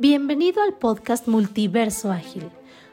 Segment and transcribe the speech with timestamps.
[0.00, 2.44] Bienvenido al podcast Multiverso Ágil,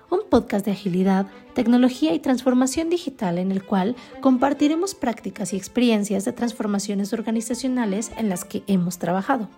[0.10, 6.26] un podcast de agilidad, tecnología y transformación digital en el cual compartiremos prácticas y experiencias
[6.26, 9.50] de transformaciones organizacionales en las que hemos trabajado.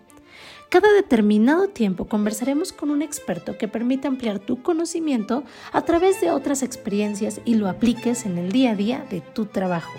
[0.68, 6.32] Cada determinado tiempo conversaremos con un experto que permita ampliar tu conocimiento a través de
[6.32, 9.94] otras experiencias y lo apliques en el día a día de tu trabajo.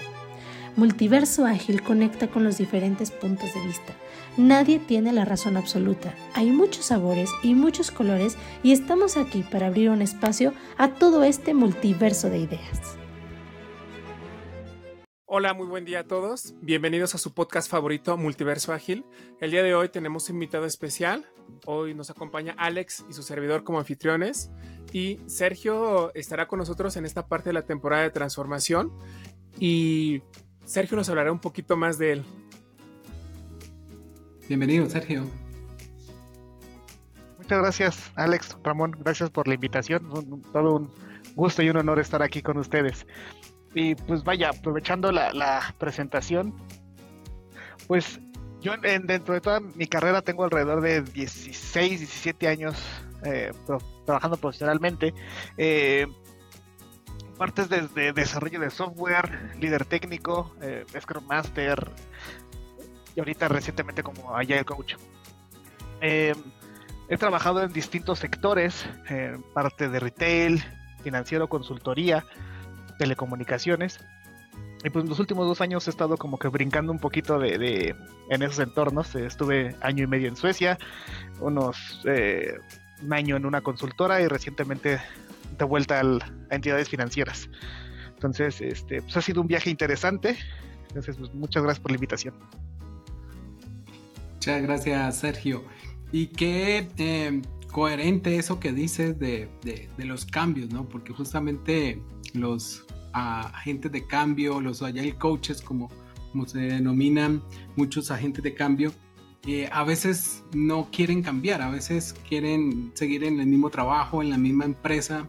[0.77, 3.95] Multiverso Ágil conecta con los diferentes puntos de vista
[4.39, 6.14] Nadie tiene la razón absoluta.
[6.32, 11.25] Hay muchos sabores y muchos colores y estamos aquí para abrir un espacio a todo
[11.25, 12.96] este multiverso de ideas.
[15.26, 16.54] Hola, muy buen día a todos.
[16.62, 19.04] Bienvenidos a su podcast favorito, Multiverso Ágil.
[19.40, 21.26] El día de hoy tenemos un invitado especial.
[21.67, 24.53] Hoy nos acompaña Alex y su servidor como anfitriones.
[24.93, 28.93] Y Sergio estará con nosotros en esta parte de la temporada de transformación.
[29.59, 30.23] Y
[30.68, 32.25] Sergio nos hablará un poquito más de él.
[34.48, 35.25] Bienvenido, Sergio.
[37.39, 38.95] Muchas gracias, Alex, Ramón.
[38.98, 40.06] Gracias por la invitación.
[40.53, 40.91] todo un
[41.34, 43.07] gusto y un honor estar aquí con ustedes.
[43.75, 46.55] Y pues vaya, aprovechando la, presentación,
[47.87, 48.20] pues
[48.61, 52.77] yo dentro de toda mi carrera tengo alrededor de 16, 17 años
[53.25, 53.53] eh,
[54.05, 55.14] trabajando profesionalmente.
[55.57, 56.07] Eh,
[57.39, 61.91] partes desde desarrollo de software, líder técnico, eh, Scrum Master,
[63.14, 64.95] y ahorita recientemente como Agile Coach.
[66.00, 66.34] Eh,
[67.08, 68.86] he trabajado en distintos sectores,
[69.55, 70.62] parte de retail,
[71.03, 72.25] financiero, consultoría,
[72.98, 74.00] telecomunicaciones.
[74.84, 77.97] Y pues en los últimos dos años he estado como que brincando un poquito de,
[78.30, 79.14] en esos entornos.
[79.14, 80.78] Estuve año y medio en Suecia,
[81.41, 82.58] unos eh,
[83.02, 85.00] un año en una consultora y recientemente
[85.59, 87.48] de vuelta a entidades financieras.
[88.14, 90.37] Entonces, este, pues ha sido un viaje interesante.
[90.89, 92.34] Entonces, pues, muchas gracias por la invitación.
[94.34, 95.64] Muchas gracias, Sergio.
[96.11, 99.48] Y qué eh, coherente eso que dices de,
[99.98, 100.89] los cambios, ¿no?
[100.89, 102.01] Porque justamente
[102.34, 105.90] los agentes de cambio, los agile coaches, como,
[106.33, 107.42] como se denominan
[107.77, 108.92] muchos agentes de cambio,
[109.46, 114.30] eh, a veces no quieren cambiar, a veces quieren seguir en el mismo trabajo, en
[114.30, 115.27] la misma empresa.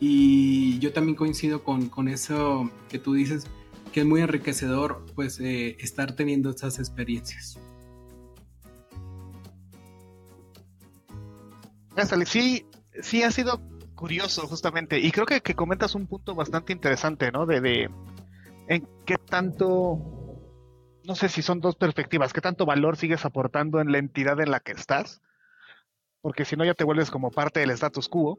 [0.00, 3.46] Y yo también coincido con, con eso que tú dices,
[3.92, 7.58] que es muy enriquecedor, pues, eh, estar teniendo estas experiencias.
[12.26, 12.66] Sí,
[13.02, 13.60] sí ha sido
[13.94, 15.00] curioso justamente.
[15.00, 17.44] Y creo que, comentas un punto bastante interesante, ¿no?
[17.46, 17.90] De, de
[18.68, 19.98] en qué tanto,
[21.04, 24.50] no sé si son dos perspectivas, qué tanto valor sigues aportando en la entidad en
[24.50, 25.20] la que estás,
[26.20, 28.38] porque si no ya te vuelves como parte del status quo.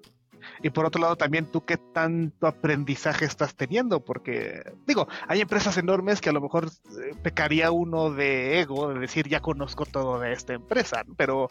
[0.62, 5.78] Y por otro lado también tú qué tanto aprendizaje estás teniendo, porque digo, hay empresas
[5.78, 10.20] enormes que a lo mejor eh, pecaría uno de ego, de decir ya conozco todo
[10.20, 11.50] de esta empresa, pero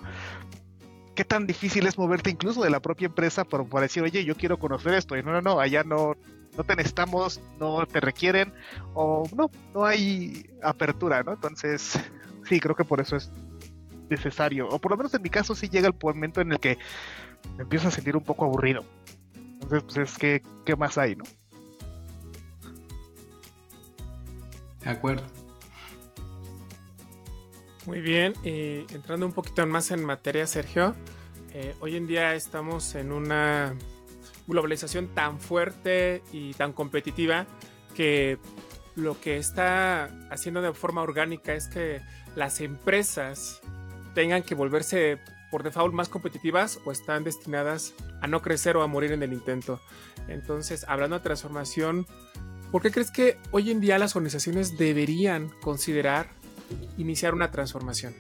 [1.19, 4.59] qué tan difícil es moverte incluso de la propia empresa para, decir, oye, yo quiero
[4.61, 5.17] conocer esto.
[5.17, 6.15] Y no, no, no, allá no,
[6.57, 8.53] no te necesitamos, no te requieren,
[8.95, 11.33] o no, no hay apertura, ¿no?
[11.33, 11.99] Entonces,
[12.45, 13.33] sí, creo que por eso es
[14.09, 14.69] necesario.
[14.69, 16.79] O por lo menos en mi caso sí llega el momento en el que
[17.57, 18.85] me empiezo a sentir un poco aburrido.
[19.35, 21.25] Entonces, pues es que, ¿qué más hay, no?
[24.83, 25.25] De acuerdo.
[27.87, 30.95] Muy bien, y entrando un poquito más en materia, Sergio,
[31.53, 33.75] eh, hoy en día estamos en una
[34.47, 37.47] globalización tan fuerte y tan competitiva
[37.95, 38.39] que
[38.95, 42.01] lo que está haciendo de forma orgánica es que
[42.35, 43.61] las empresas
[44.15, 45.19] tengan que volverse
[45.51, 49.33] por default más competitivas o están destinadas a no crecer o a morir en el
[49.33, 49.81] intento.
[50.29, 52.07] Entonces, hablando de transformación,
[52.71, 56.29] ¿por qué crees que hoy en día las organizaciones deberían considerar
[56.97, 58.15] iniciar una transformación?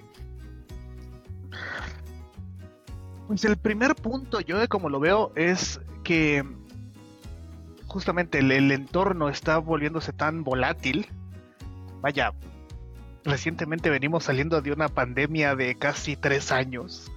[3.27, 6.45] Pues el primer punto, yo de como lo veo, es que
[7.87, 11.09] justamente el, entorno está volviéndose tan volátil.
[12.01, 12.33] Vaya,
[13.25, 17.13] recientemente venimos saliendo de una pandemia de casi tres años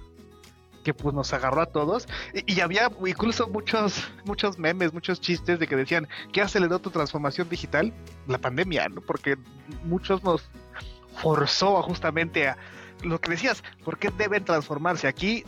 [0.82, 2.08] que pues nos agarró a todos
[2.46, 7.48] y, había incluso muchos muchos memes, muchos chistes de que decían ¿qué aceleró tu transformación
[7.48, 7.92] digital?
[8.26, 9.00] La pandemia, ¿no?
[9.00, 9.36] Porque
[9.84, 10.48] muchos nos
[11.16, 12.56] forzó justamente a
[13.02, 15.08] lo que decías, ¿por qué deben transformarse?
[15.08, 15.44] Aquí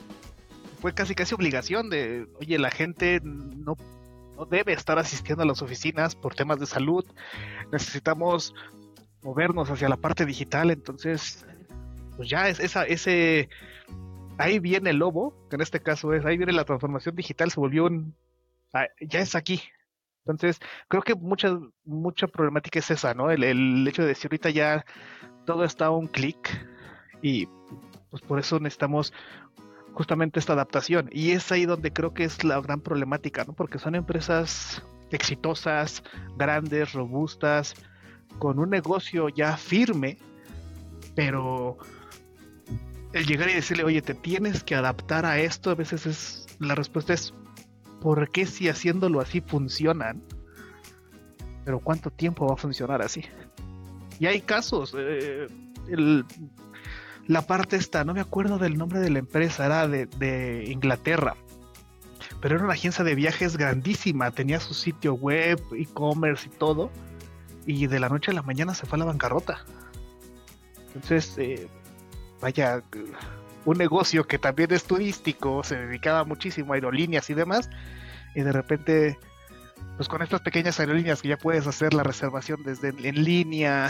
[0.80, 3.76] fue casi casi obligación de, oye, la gente no,
[4.36, 7.04] no debe estar asistiendo a las oficinas por temas de salud,
[7.72, 8.54] necesitamos
[9.22, 11.46] movernos hacia la parte digital, entonces,
[12.16, 13.48] pues ya es esa, ese,
[14.38, 17.60] ahí viene el lobo, que en este caso es, ahí viene la transformación digital, se
[17.60, 18.14] volvió un,
[18.72, 19.62] ah, ya es aquí.
[20.26, 20.58] Entonces,
[20.88, 23.30] creo que mucha, mucha problemática es esa, ¿no?
[23.30, 24.84] El, el hecho de decir ahorita ya
[25.44, 26.66] todo está a un clic
[27.20, 27.46] y
[28.10, 29.12] pues por eso necesitamos
[29.92, 31.08] justamente esta adaptación.
[31.12, 33.52] Y es ahí donde creo que es la gran problemática, ¿no?
[33.52, 36.02] Porque son empresas exitosas,
[36.36, 37.74] grandes, robustas,
[38.38, 40.18] con un negocio ya firme,
[41.14, 41.78] pero
[43.14, 46.74] el llegar y decirle, oye, te tienes que adaptar a esto, a veces es, la
[46.74, 47.32] respuesta es,
[48.00, 50.20] ¿por qué si haciéndolo así funcionan?
[51.64, 53.24] Pero ¿cuánto tiempo va a funcionar así?
[54.18, 55.46] Y hay casos, eh,
[57.28, 61.36] la parte esta, no me acuerdo del nombre de la empresa, era de, de Inglaterra,
[62.40, 66.90] pero era una agencia de viajes grandísima, tenía su sitio web, e-commerce y todo,
[67.64, 69.64] y de la noche a la mañana se fue a la bancarrota.
[70.88, 71.68] Entonces, eh,
[72.44, 72.82] vaya,
[73.64, 77.70] un negocio que también es turístico, se dedicaba muchísimo a aerolíneas y demás,
[78.34, 79.18] y de repente,
[79.96, 83.88] pues con estas pequeñas aerolíneas que ya puedes hacer la reservación desde en línea,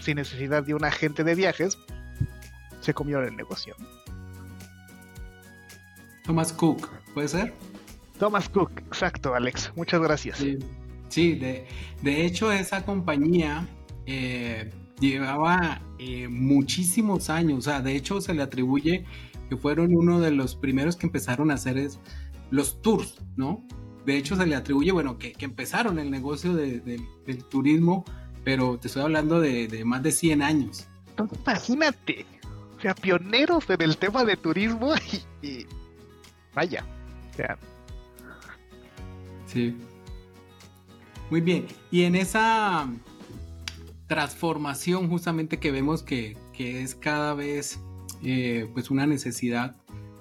[0.00, 1.78] sin necesidad de un agente de viajes,
[2.80, 3.76] se comió el negocio.
[6.24, 7.54] Thomas Cook, ¿puede ser?
[8.18, 9.70] Thomas Cook, exacto, Alex.
[9.76, 10.44] Muchas gracias.
[11.08, 11.68] Sí, de,
[12.02, 13.64] de, hecho esa compañía
[14.06, 14.72] eh,
[15.10, 19.04] llevaba eh, muchísimos años, o sea, de hecho se le atribuye
[19.48, 21.98] que fueron uno de los primeros que empezaron a hacer es,
[22.50, 23.64] los tours, ¿no?
[24.06, 28.04] De hecho se le atribuye, bueno, que, empezaron el negocio del turismo,
[28.44, 30.86] pero te estoy hablando de, más de 100 años.
[31.44, 32.26] imagínate,
[32.76, 34.94] o sea, pioneros en el tema de turismo
[35.42, 35.66] y,
[36.54, 36.84] vaya,
[37.32, 37.58] o sea.
[39.46, 39.76] Sí.
[41.30, 42.88] Muy bien, y en esa
[44.12, 47.80] transformación justamente que vemos que, es cada vez
[48.22, 49.74] eh, pues una necesidad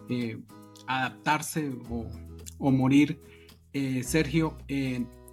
[0.09, 0.39] eh,
[0.87, 3.21] adaptarse o, morir.
[3.73, 4.57] Eh, Sergio,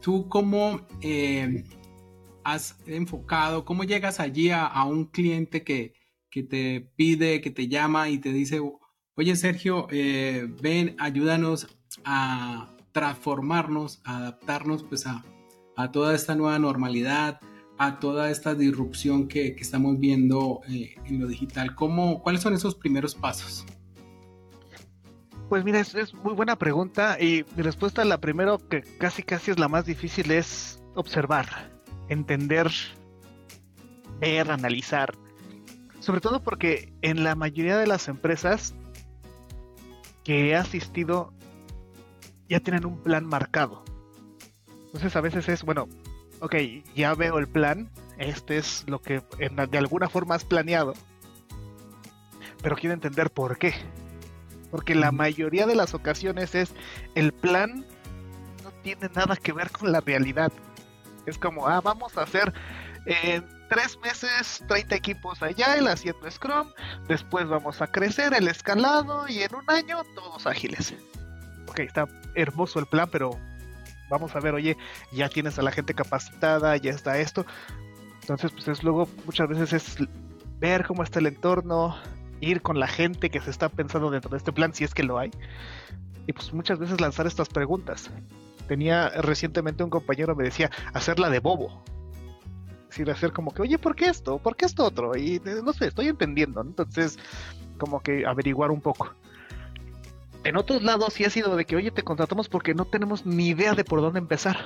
[0.01, 0.81] ¿tú cómo
[2.43, 5.93] has enfocado, cómo llegas allí a, un cliente que,
[6.29, 8.61] que, te pide, que te llama y te dice,
[9.15, 11.69] oye Sergio, ven, ayúdanos
[12.05, 15.25] a transformarnos, a adaptarnos pues a,
[15.77, 17.41] a toda esta nueva normalidad,
[17.79, 21.75] a toda esta disrupción que, estamos viendo eh, en lo digital?
[21.75, 23.65] ¿Cómo, ¿Cuáles son esos primeros pasos?
[25.49, 29.59] Pues mira, es, muy buena pregunta y mi respuesta, la primero que casi casi es
[29.59, 31.71] la más difícil, es observar,
[32.09, 32.71] entender,
[34.21, 35.17] ver, analizar.
[36.01, 38.75] Sobre todo porque en la mayoría de las empresas
[40.23, 41.33] que he asistido
[42.49, 43.85] ya tienen un plan marcado.
[44.87, 45.89] Entonces a veces es, bueno,
[46.41, 46.55] ok,
[46.95, 50.95] ya veo el plan, este es lo que de alguna forma has planeado,
[52.63, 53.75] pero quiero entender por qué.
[54.71, 56.75] Porque la mayoría de las ocasiones es
[57.15, 57.87] el plan
[58.63, 60.53] no tiene nada que ver con la realidad.
[61.25, 62.53] Es como, ah, vamos a hacer
[63.07, 66.69] en tres meses 30 equipos allá, el haciendo Scrum,
[67.07, 70.95] después vamos a crecer el escalado y en un año todos ágiles.
[71.69, 73.39] Ok, está hermoso el plan, pero
[74.09, 74.77] vamos a ver, oye,
[75.13, 77.47] ya tienes a la gente capacitada, ya está esto.
[78.21, 79.97] Entonces, pues es luego muchas veces es
[80.61, 81.97] ver cómo está el entorno,
[82.41, 85.03] ir con la gente que se está pensando dentro de este plan, si es que
[85.03, 85.31] lo hay.
[86.27, 88.11] Y pues muchas veces lanzar estas preguntas.
[88.67, 91.83] Tenía recientemente un compañero me decía hacerla de bobo.
[92.83, 94.39] Es decir, hacer como que, oye, ¿por qué esto?
[94.39, 95.17] ¿Por qué esto otro?
[95.17, 96.61] Y no sé, estoy entendiendo.
[96.61, 97.19] Entonces,
[97.79, 99.15] como que averiguar un poco.
[100.49, 103.49] En otros lados sí ha sido de que, oye, te contratamos porque no tenemos ni
[103.49, 104.57] idea de por dónde empezar.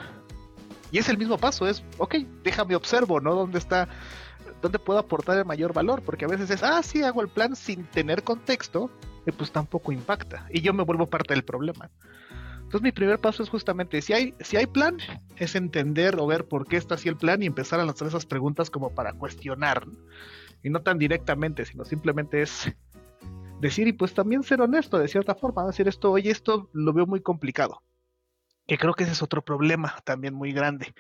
[0.93, 3.35] Y es el mismo paso, es, ok, déjame observo, ¿no?
[3.35, 3.89] ¿Dónde está,
[4.61, 6.03] dónde puedo aportar el mayor valor?
[6.03, 8.93] Porque a veces es, ah, sí, hago el plan sin tener contexto,
[9.27, 10.47] y pues tampoco impacta.
[10.51, 11.91] Y yo me vuelvo parte del problema.
[12.59, 14.99] Entonces mi primer paso es justamente, si hay, si hay plan,
[15.35, 18.25] es entender o ver por qué está así el plan y empezar a lanzar esas
[18.25, 19.85] preguntas como para cuestionar.
[20.63, 22.73] Y no tan directamente, sino simplemente es
[23.63, 27.07] decir y pues también ser honesto de cierta forma, decir esto, oye, esto lo veo
[27.07, 27.81] muy complicado.
[28.67, 30.93] Que creo que ese es otro problema también muy grande.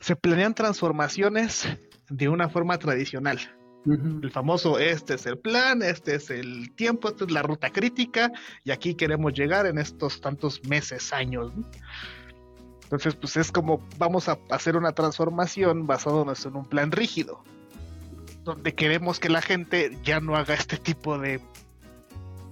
[0.00, 1.68] Se planean transformaciones
[2.10, 3.38] de una forma tradicional.
[3.86, 8.32] El famoso, este es el plan, este es el tiempo, esta es la ruta crítica
[8.64, 11.52] y aquí queremos llegar en estos tantos meses, años.
[12.82, 17.44] Entonces, pues es como vamos a hacer una transformación basado en un plan rígido
[18.44, 21.40] donde queremos que la gente ya no haga este tipo de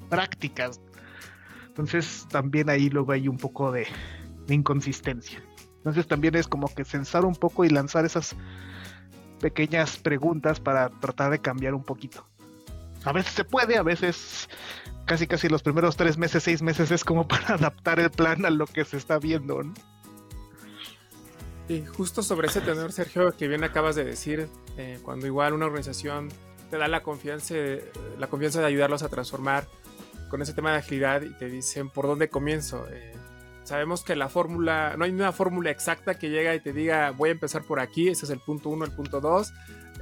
[0.08, 0.80] prácticas.
[1.68, 3.86] Entonces también ahí luego hay un poco de,
[4.48, 5.42] inconsistencia.
[5.78, 8.36] Entonces también es como que censar un poco y lanzar esas
[9.40, 12.26] pequeñas preguntas para tratar de cambiar un poquito.
[13.04, 14.48] A veces se puede, a veces
[15.06, 18.50] casi casi los primeros tres meses, seis meses es como para adaptar el plan a
[18.50, 19.62] lo que se está viendo.
[19.62, 19.74] ¿no?
[21.68, 25.66] Y justo sobre ese tenor, Sergio, que bien acabas de decir, eh, cuando igual una
[25.66, 26.28] organización
[26.70, 27.54] te da la confianza,
[28.18, 29.66] la confianza de ayudarlos a transformar,
[30.32, 32.86] con ese tema de agilidad y te dicen por dónde comienzo.
[32.90, 33.12] Eh,
[33.64, 37.28] sabemos que la fórmula, no hay una fórmula exacta que llega y te diga voy
[37.28, 39.52] a empezar por aquí, ese es el punto uno, el punto dos.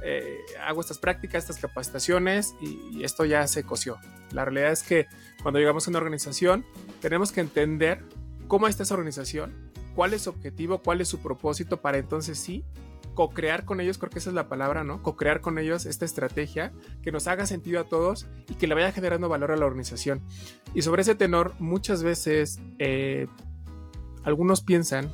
[0.05, 3.97] Eh, hago estas prácticas, estas capacitaciones y, esto ya se coció.
[4.31, 5.07] La realidad es que
[5.43, 6.65] cuando llegamos a una organización
[7.01, 8.01] tenemos que entender
[8.47, 9.53] cómo está esa organización,
[9.95, 12.63] cuál es su objetivo, cuál es su propósito para entonces sí
[13.13, 15.01] co-crear con ellos, creo que esa es la palabra, ¿no?
[15.01, 18.91] Co-crear con ellos esta estrategia que nos haga sentido a todos y que le vaya
[18.91, 20.21] generando valor a la organización.
[20.73, 23.27] Y sobre ese tenor, muchas veces eh,
[24.23, 25.13] algunos piensan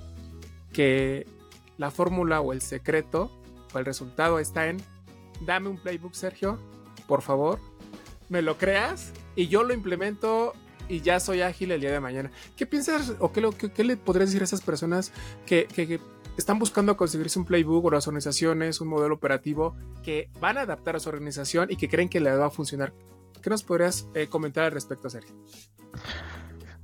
[0.73, 1.27] que
[1.77, 3.31] la fórmula o el secreto
[3.73, 4.77] o el resultado está en
[5.41, 6.59] dame un playbook, Sergio,
[7.07, 7.59] por favor,
[8.29, 10.53] me lo creas y yo lo implemento
[10.88, 12.32] y ya soy ágil el día de mañana.
[12.56, 15.12] ¿Qué piensas o qué, qué, le podrías decir a esas personas
[15.46, 15.67] que,
[16.38, 20.96] están buscando conseguirse un playbook o las organizaciones, un modelo operativo que van a adaptar
[20.96, 22.94] a su organización y que creen que le va a funcionar?
[23.41, 25.36] ¿Qué nos podrías eh, comentar al respecto, Sergio?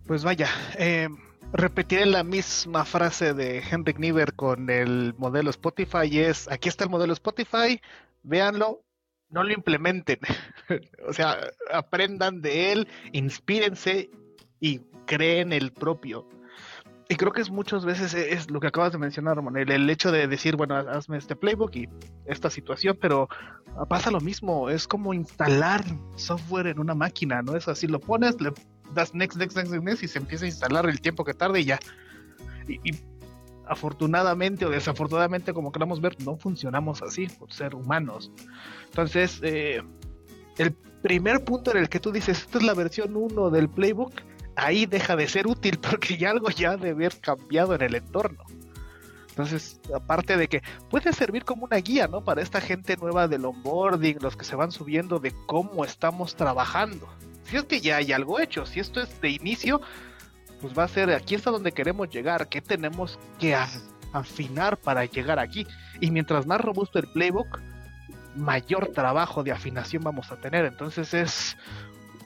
[0.07, 1.07] Pues vaya, eh,
[1.53, 6.89] repetiré la misma frase de Henrik Nieber con el modelo Spotify es, aquí está el
[6.89, 7.79] modelo Spotify,
[8.23, 8.81] véanlo,
[9.33, 10.19] no lo implementen.
[11.07, 11.37] o sea,
[11.71, 14.09] aprendan de él, inspírense
[14.59, 16.29] y creen el propio.
[17.09, 20.11] Y creo que es muchas veces es lo que acabas de mencionar, Ramón, el, hecho
[20.11, 21.89] de decir, bueno, hazme este playbook y
[22.25, 23.27] esta situación, pero
[23.89, 25.83] pasa lo mismo, es como instalar
[26.15, 27.57] software en una máquina, ¿no?
[27.57, 28.53] Es así, lo pones, le
[28.93, 31.65] das next, next, next, next y se empieza a instalar el tiempo que tarde y
[31.65, 31.79] ya.
[32.67, 32.95] Y,
[33.67, 38.31] afortunadamente o desafortunadamente, como queramos ver, no funcionamos así por ser humanos.
[38.85, 39.81] Entonces, eh,
[40.57, 44.13] el primer punto en el que tú dices, esta es la versión 1 del playbook,
[44.55, 48.43] ahí deja de ser útil porque ya algo ya debe haber cambiado en el entorno.
[49.29, 52.23] Entonces, aparte de que puede servir como una guía, ¿no?
[52.23, 57.09] Para esta gente nueva del onboarding, los que se van subiendo de cómo estamos trabajando
[57.53, 59.81] si es que ya hay algo hecho, si esto es de inicio,
[60.63, 63.53] pues va a ser aquí está donde queremos llegar, qué tenemos que
[64.13, 65.67] afinar para llegar aquí.
[65.99, 67.59] Y mientras más robusto el playbook,
[68.37, 70.63] mayor trabajo de afinación vamos a tener.
[70.63, 71.57] Entonces es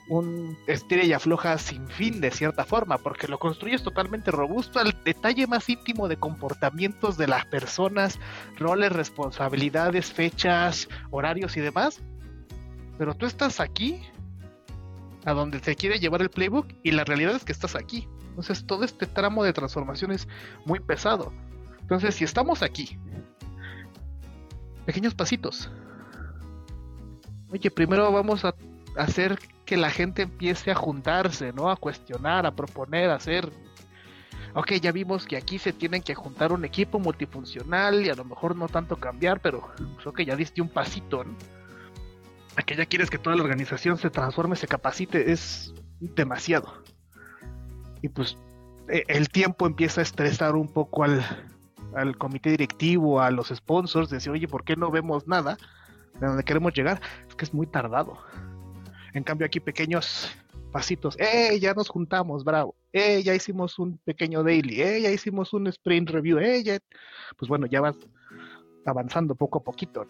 [0.08, 4.94] un estira y afloja sin fin de cierta forma, porque lo construyes totalmente robusto al
[5.04, 8.20] detalle más íntimo de comportamientos de las personas,
[8.56, 12.00] roles, responsabilidades, fechas, horarios y demás.
[12.98, 14.00] Pero tú estás aquí
[15.24, 18.06] a donde se quiere llevar el playbook y la realidad es que estás aquí.
[18.38, 20.28] Entonces todo este tramo de transformación es
[20.64, 21.32] muy pesado.
[21.80, 22.96] Entonces si estamos aquí,
[24.86, 25.68] pequeños pasitos.
[27.50, 28.54] Oye, primero vamos a
[28.96, 31.68] hacer que la gente empiece a juntarse, ¿no?
[31.68, 33.50] A cuestionar, a proponer, a hacer.
[34.54, 38.24] Ok, ya vimos que aquí se tienen que juntar un equipo multifuncional y a lo
[38.24, 39.68] mejor no tanto cambiar, pero
[39.98, 41.34] creo que ya diste un pasito, ¿no?
[42.64, 46.84] que ya quieres que toda la organización se transforme, se capacite, es demasiado.
[48.02, 48.36] Y pues
[48.88, 54.30] e, el tiempo empieza a estresar un poco al, comité directivo, a los sponsors, decir,
[54.32, 55.56] oye, ¿por qué no vemos nada
[56.20, 57.00] de donde queremos llegar?
[57.28, 58.18] Es que es muy tardado.
[59.14, 60.30] En cambio aquí pequeños
[60.72, 61.58] pasitos, ¡eh!
[61.60, 62.74] Ya nos juntamos, bravo.
[62.92, 63.22] ¡eh!
[63.22, 65.00] Ya hicimos un pequeño daily, ¡eh!
[65.00, 66.80] Ya hicimos un sprint review, ¡eh!
[67.36, 67.96] Pues bueno, ya vas
[68.84, 70.06] avanzando poco a poquito.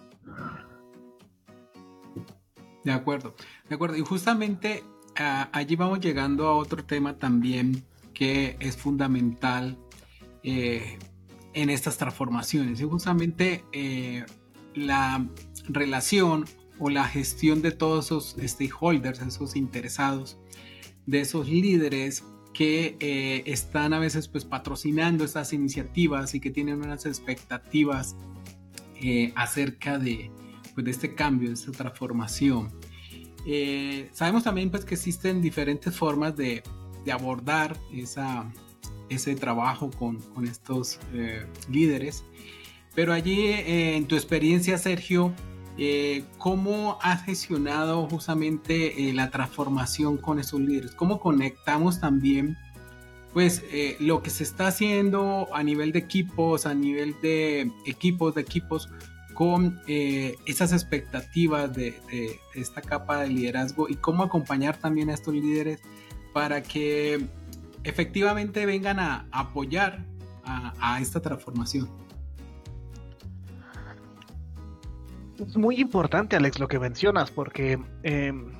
[2.84, 3.34] De acuerdo,
[3.68, 3.96] de acuerdo.
[3.96, 4.84] Y justamente
[5.18, 7.84] allí vamos llegando a otro tema también
[8.14, 9.78] que es fundamental
[10.42, 10.98] eh,
[11.54, 12.80] en estas transformaciones.
[12.80, 14.24] Y justamente eh,
[14.74, 15.26] la
[15.68, 16.44] relación
[16.78, 20.38] o la gestión de todos esos stakeholders, esos interesados,
[21.06, 26.82] de esos líderes que eh, están a veces pues patrocinando estas iniciativas y que tienen
[26.82, 28.16] unas expectativas
[29.36, 30.32] acerca de,
[30.74, 32.77] pues, de este cambio, de esta transformación.
[33.50, 36.62] Eh, sabemos también pues, que existen diferentes formas de,
[37.10, 37.74] abordar
[39.08, 42.22] ese trabajo con, estos eh, líderes,
[42.94, 45.32] pero allí eh, en tu experiencia, Sergio,
[46.36, 50.90] ¿cómo has gestionado justamente la transformación con esos líderes?
[50.90, 52.58] ¿Cómo conectamos también
[53.32, 53.62] pues
[54.00, 58.90] lo que se está haciendo a nivel de equipos, a nivel de equipos, de equipos,
[59.38, 61.94] con eh, esas expectativas de,
[62.56, 65.80] esta capa de liderazgo y cómo acompañar también a estos líderes
[66.32, 67.24] para que
[67.84, 70.04] efectivamente vengan a apoyar
[70.44, 71.88] a, esta transformación.
[75.38, 78.50] Es muy importante, Alex, lo que mencionas, porque em,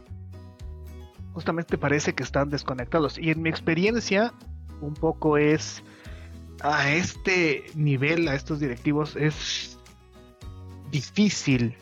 [1.32, 3.18] justamente parece que están desconectados.
[3.18, 4.32] Y en mi experiencia,
[4.80, 5.82] un poco es
[6.60, 9.77] a este nivel, a estos directivos, es
[10.90, 11.76] difícil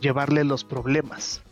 [0.00, 1.42] llevarle los problemas.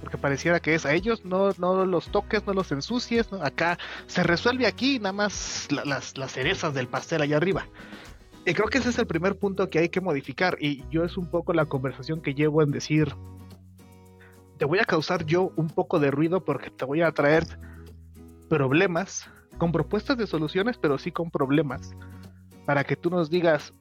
[0.00, 4.22] porque pareciera que es a ellos, no, no los toques, no los ensucies, acá se
[4.22, 7.66] resuelve aquí, nada más las, las cerezas del pastel allá arriba.
[8.46, 11.16] Y creo que ese es el primer punto que hay que modificar, y yo es
[11.16, 13.12] un poco la conversación que llevo en decir,
[14.56, 17.44] te voy a causar yo un poco de ruido porque te voy a traer
[18.48, 19.28] problemas,
[19.58, 21.94] con propuestas de soluciones, pero sí con problemas,
[22.64, 23.74] para que tú nos digas,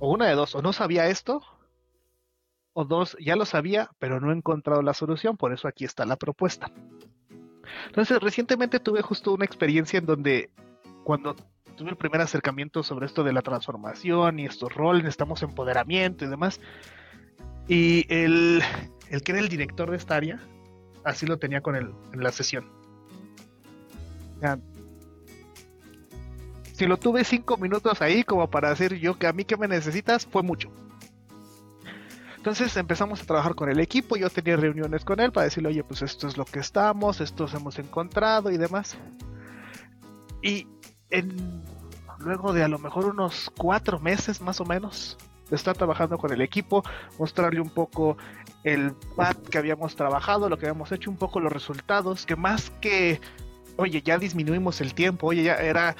[0.00, 1.42] o una de dos, o no sabía esto,
[2.72, 6.04] o dos, ya lo sabía, pero no he encontrado la solución, por eso aquí está
[6.06, 6.72] la propuesta.
[7.86, 10.50] Entonces, recientemente tuve justo una experiencia en donde
[11.04, 11.36] cuando
[11.76, 16.28] tuve el primer acercamiento sobre esto de la transformación y estos roles, estamos empoderamiento y
[16.28, 16.60] demás,
[17.68, 18.62] y el,
[19.10, 20.40] el que era el director de esta área,
[21.04, 22.70] así lo tenía con él en la sesión.
[26.80, 29.68] Si lo tuve cinco minutos ahí como para decir yo que a mí que me
[29.68, 30.70] necesitas, fue mucho.
[32.38, 35.84] Entonces empezamos a trabajar con el equipo, yo tenía reuniones con él para decirle, oye,
[35.84, 38.96] pues esto es lo que estamos, estos hemos encontrado y demás.
[40.40, 40.68] Y
[41.10, 41.62] en,
[42.18, 45.18] luego de a lo mejor unos cuatro meses más o menos
[45.50, 46.82] estar trabajando con el equipo,
[47.18, 48.16] mostrarle un poco
[48.64, 52.70] el pad que habíamos trabajado, lo que habíamos hecho, un poco los resultados, que más
[52.80, 53.20] que,
[53.76, 55.94] oye, ya disminuimos el tiempo, oye, ya era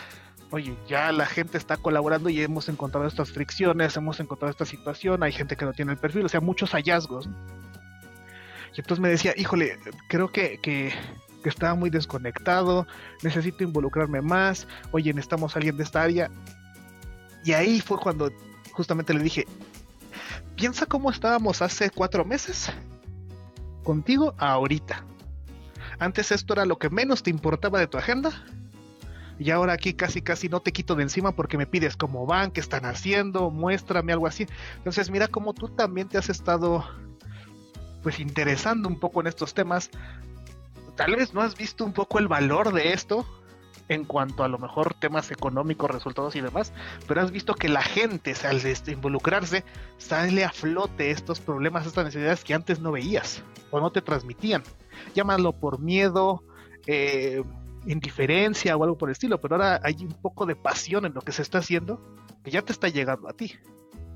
[0.50, 5.22] oye, ya la gente está colaborando y hemos encontrado estas fricciones, hemos encontrado esta situación,
[5.22, 7.28] hay gente que no tiene el perfil, o sea, muchos hallazgos.
[8.76, 9.78] Y entonces me decía, híjole,
[10.08, 10.92] creo que, que,
[11.44, 12.86] estaba muy desconectado,
[13.22, 16.30] necesito involucrarme más, oye, necesitamos a alguien de esta área.
[17.44, 18.30] Y ahí fue cuando
[18.72, 19.46] justamente le dije,
[20.56, 22.70] piensa cómo estábamos hace cuatro meses
[23.84, 25.04] contigo ahorita.
[25.98, 28.44] Antes esto era lo que menos te importaba de tu agenda
[29.40, 32.50] y ahora aquí casi casi no te quito de encima porque me pides cómo van,
[32.50, 34.46] qué están haciendo, muéstrame algo así.
[34.76, 36.84] Entonces mira cómo tú también te has estado
[38.02, 39.88] pues interesando un poco en estos temas.
[40.94, 43.24] Tal vez no has visto un poco el valor de esto
[43.88, 46.74] en cuanto a lo mejor temas económicos, resultados y demás,
[47.08, 49.64] pero has visto que la gente al involucrarse
[49.96, 54.62] sale a flote estos problemas, estas necesidades que antes no veías o no te transmitían.
[55.14, 56.44] Llámalo por miedo,
[56.86, 57.42] eh,
[57.86, 61.22] indiferencia o algo por el estilo, pero ahora hay un poco de pasión en lo
[61.22, 62.00] que se está haciendo
[62.44, 63.54] que ya te está llegando a ti.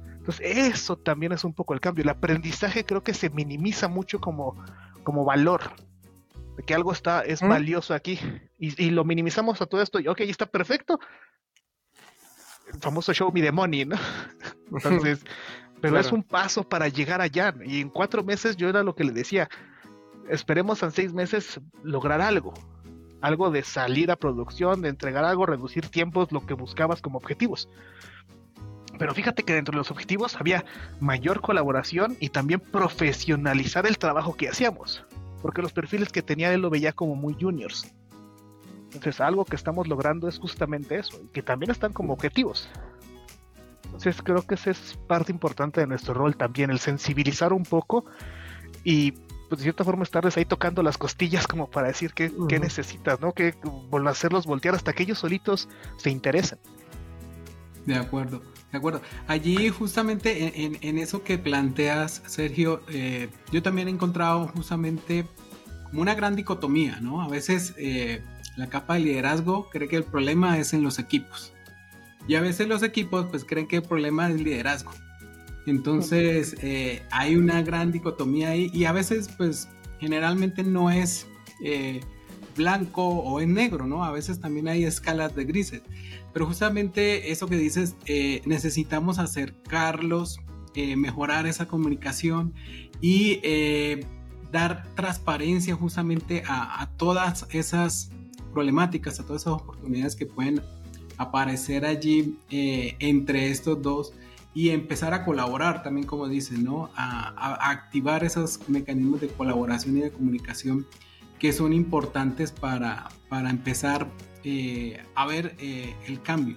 [0.07, 2.03] Entonces, eso también es un poco el cambio.
[2.03, 4.57] El aprendizaje creo que se minimiza mucho como,
[5.03, 5.62] como valor,
[6.57, 8.18] de que algo está, es valioso aquí,
[8.59, 10.98] y, lo minimizamos a todo esto, y ok, está perfecto.
[12.72, 13.96] El famoso show me the money, ¿no?
[14.72, 15.22] Entonces,
[15.83, 19.05] pero es un paso para llegar allá, y en cuatro meses yo era lo que
[19.05, 19.50] le decía,
[20.31, 22.55] esperemos en seis meses lograr algo
[23.24, 27.70] algo de salir a producción, de entregar algo, reducir tiempos, lo que buscabas como objetivos.
[28.98, 30.66] Pero fíjate que dentro de los objetivos había
[31.00, 35.04] mayor colaboración y también profesionalizar el trabajo que hacíamos,
[35.40, 37.94] porque los perfiles que tenía él lo veía como muy juniors.
[38.92, 42.68] Entonces algo que estamos logrando es justamente eso, y que también están como objetivos.
[43.87, 48.04] Entonces creo que esa es parte importante de nuestro rol también, el sensibilizar un poco
[48.84, 49.14] y
[49.54, 53.32] pues, de cierta forma estarles ahí tocando las costillas como para decir qué, necesitas, ¿no?
[53.32, 53.54] Que
[54.08, 56.58] hacerlos voltear hasta que ellos solitos se interesen.
[57.86, 59.00] De acuerdo, de acuerdo.
[59.28, 65.24] Allí justamente en, eso que planteas, Sergio, eh, yo también he encontrado justamente
[65.84, 67.22] como una gran dicotomía, ¿no?
[67.22, 68.24] A veces eh,
[68.56, 71.52] la capa de liderazgo cree que el problema es en los equipos.
[72.26, 74.90] Y a veces los equipos pues creen que el problema es el liderazgo.
[75.66, 81.27] Entonces eh, hay una gran dicotomía ahí y a veces pues generalmente no es
[81.62, 82.00] eh,
[82.57, 84.05] blanco o en negro, ¿no?
[84.05, 85.83] A veces también hay escalas de grises.
[86.33, 90.40] Pero justamente eso que dices, eh, necesitamos acercarlos,
[90.96, 92.53] mejorar esa comunicación
[93.00, 93.40] y
[94.50, 98.11] dar transparencia justamente a, a todas esas
[98.53, 100.61] problemáticas, a todas esas oportunidades que pueden
[101.16, 104.14] aparecer allí entre estos dos
[104.54, 106.90] y empezar a colaborar también, como dicen, ¿no?
[106.94, 110.86] A, activar esos mecanismos de colaboración y de comunicación
[111.40, 114.08] que son importantes para, para empezar
[114.44, 116.56] eh, a ver eh, el cambio.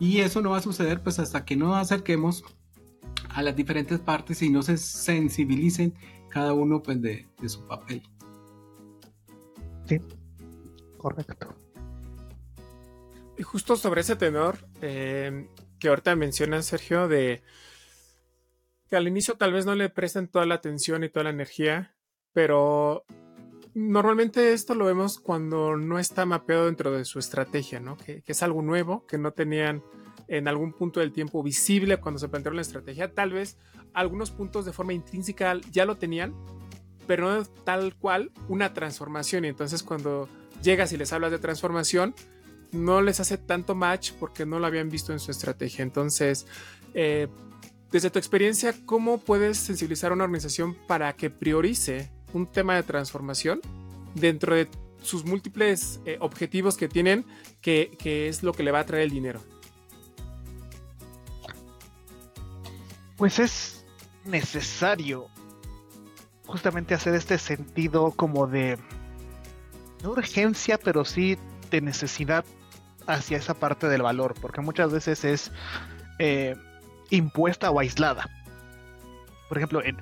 [0.00, 2.42] Y eso no va a suceder pues hasta que no acerquemos
[3.28, 5.94] a las diferentes partes y no se sensibilicen
[6.30, 8.02] cada uno pues de, de su papel.
[9.84, 10.00] Sí,
[10.96, 11.54] correcto.
[13.38, 17.42] Y justo sobre ese tenor, eh, que ahorita mencionas, Sergio, de
[18.88, 21.96] que al inicio tal vez no le presten toda la atención y toda la energía,
[22.32, 23.04] pero
[23.74, 27.96] normalmente esto lo vemos cuando no está mapeado dentro de su estrategia, ¿no?
[27.96, 29.82] Que, es algo nuevo, que no tenían
[30.28, 33.12] en algún punto del tiempo visible cuando se plantearon la estrategia.
[33.12, 33.58] Tal vez
[33.92, 36.34] algunos puntos de forma intrínseca ya lo tenían,
[37.06, 39.44] pero no tal cual una transformación.
[39.44, 40.28] Y entonces cuando
[40.62, 42.14] llegas y les hablas de transformación,
[42.72, 45.82] no les hace tanto match porque no lo habían visto en su estrategia.
[45.82, 46.46] Entonces,
[46.94, 47.28] eh,
[47.92, 52.82] desde tu experiencia, ¿cómo puedes sensibilizar a una organización para que priorice un tema de
[52.82, 53.60] transformación
[54.14, 54.68] dentro de
[55.02, 57.24] sus múltiples eh, objetivos que tienen,
[57.60, 59.40] que, que es lo que le va a traer el dinero?
[63.16, 63.84] Pues es
[64.24, 65.28] necesario
[66.46, 68.78] justamente hacer este sentido como de
[70.04, 71.38] urgencia, pero sí
[71.70, 72.44] de necesidad
[73.06, 75.52] hacia esa parte del valor, porque muchas veces es
[76.18, 76.56] eh,
[77.10, 78.28] impuesta o aislada.
[79.48, 79.96] Por ejemplo, en,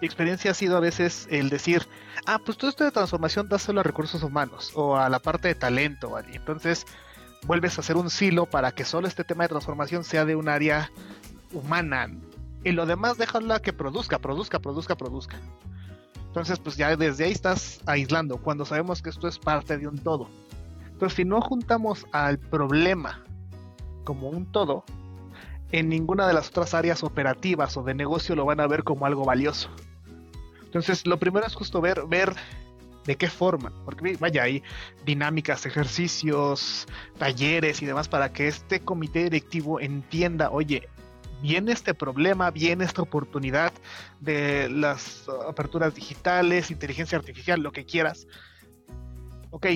[0.00, 1.86] mi experiencia ha sido a veces el decir,
[2.26, 5.54] ah, pues todo esto de transformación dáselo a recursos humanos o a la parte de
[5.54, 6.34] talento, ¿vale?
[6.34, 6.84] Entonces
[7.46, 10.48] vuelves a hacer un silo para que solo este tema de transformación sea de un
[10.48, 10.90] área
[11.52, 12.08] humana.
[12.64, 15.38] Y lo demás déjala que produzca, produzca, produzca, produzca.
[16.26, 19.98] Entonces, pues ya desde ahí estás aislando, cuando sabemos que esto es parte de un
[19.98, 20.28] todo.
[21.04, 23.22] Entonces, si no juntamos al problema
[24.04, 24.84] como un todo,
[25.70, 29.04] en ninguna de las otras áreas operativas o de negocio lo van a ver como
[29.04, 29.68] algo valioso.
[30.64, 32.34] Entonces, lo primero es justo ver, ver
[33.04, 34.62] de qué forma, porque vaya, hay
[35.04, 36.86] dinámicas, ejercicios,
[37.18, 40.88] talleres y demás para que este comité directivo entienda, oye,
[41.42, 43.74] viene este problema, viene esta oportunidad
[44.20, 48.26] de las aperturas digitales, inteligencia artificial, lo que quieras.
[49.50, 49.66] Ok,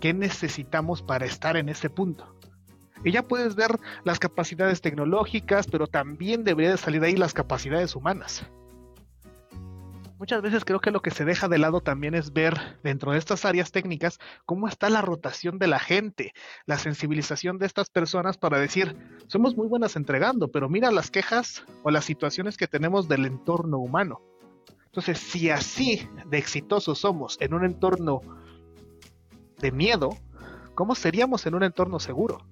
[0.00, 2.34] ¿qué necesitamos para estar en ese punto?
[3.04, 7.94] Y ya puedes ver las capacidades tecnológicas, pero también debería de salir ahí las capacidades
[7.94, 8.46] humanas.
[10.18, 13.18] Muchas veces creo que lo que se deja de lado también es ver dentro de
[13.18, 16.32] estas áreas técnicas cómo está la rotación de la gente,
[16.64, 21.66] la sensibilización de estas personas para decir, somos muy buenas entregando, pero mira las quejas
[21.82, 24.22] o las situaciones que tenemos del entorno humano.
[24.86, 28.22] Entonces, si así de exitosos somos en un entorno
[29.58, 30.16] de miedo,
[30.74, 32.46] ¿cómo seríamos en un entorno seguro?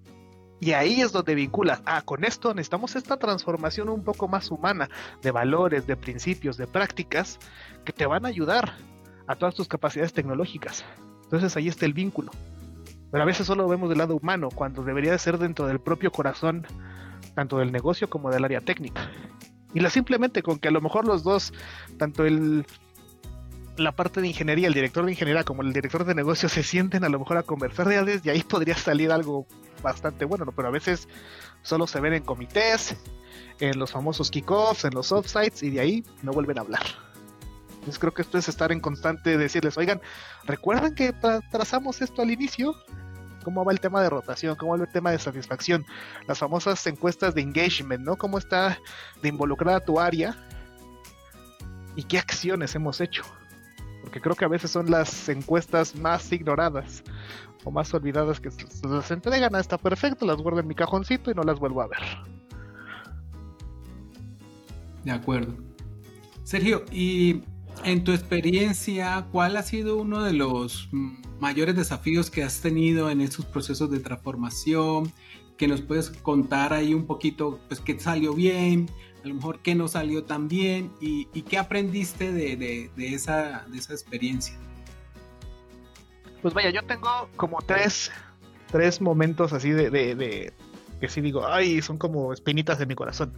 [0.61, 4.89] Y ahí es donde vinculas, ah, con esto necesitamos esta transformación un poco más humana
[5.21, 7.39] de valores, de principios, de prácticas
[7.85, 8.75] que te van a ayudar
[9.27, 10.85] a todas tus capacidades tecnológicas.
[11.25, 12.33] Entonces ahí está el vínculo.
[13.11, 15.81] Pero a veces solo lo vemos del lado humano, cuando debería de ser dentro del
[15.81, 16.67] propio corazón,
[17.35, 19.11] tanto del negocio como del área técnica.
[19.73, 21.53] Y la simplemente con que a lo mejor los dos,
[21.99, 22.65] tanto el
[23.77, 27.05] la parte de ingeniería, el director de ingeniería como el director de negocio se sienten
[27.05, 29.47] a lo mejor a conversar de y ahí podría salir algo
[29.83, 31.09] bastante bueno, pero a veces
[31.63, 32.97] solo se ven en comités,
[33.61, 36.85] en los famosos kickoffs, en los offsites y de ahí no vuelven a hablar.
[37.71, 40.01] Entonces creo que esto es estar en constante decirles, oigan,
[40.45, 41.13] ¿recuerdan que
[41.51, 42.75] trazamos esto al inicio?
[43.45, 44.57] ¿Cómo va el tema de rotación?
[44.57, 45.85] ¿Cómo va el tema de satisfacción?
[46.27, 48.17] Las famosas encuestas de engagement, ¿no?
[48.17, 48.79] ¿Cómo está
[49.21, 50.35] de involucrada tu área?
[51.95, 53.23] ¿Y qué acciones hemos hecho?
[54.05, 57.03] Porque creo que a veces son las encuestas más ignoradas
[57.65, 61.35] o más olvidadas que se las entregan, está perfecto, las guardo en mi cajoncito y
[61.35, 62.01] no las vuelvo a ver.
[65.05, 65.55] De acuerdo.
[66.43, 67.41] Sergio, y
[67.83, 70.91] en tu experiencia, ¿cuál ha sido uno de los
[71.41, 75.11] mayores desafíos que has tenido en estos procesos de transformación?
[75.57, 78.91] Que nos puedes contar ahí un poquito, pues, qué salió bien,
[79.25, 84.55] a lo mejor qué no salió tan bien y, qué aprendiste de, esa, experiencia.
[86.43, 88.13] Pues vaya, yo tengo como tres,
[88.71, 90.53] tres momentos así de, de,
[91.01, 93.33] que sí digo, ay, son como espinitas de mi corazón.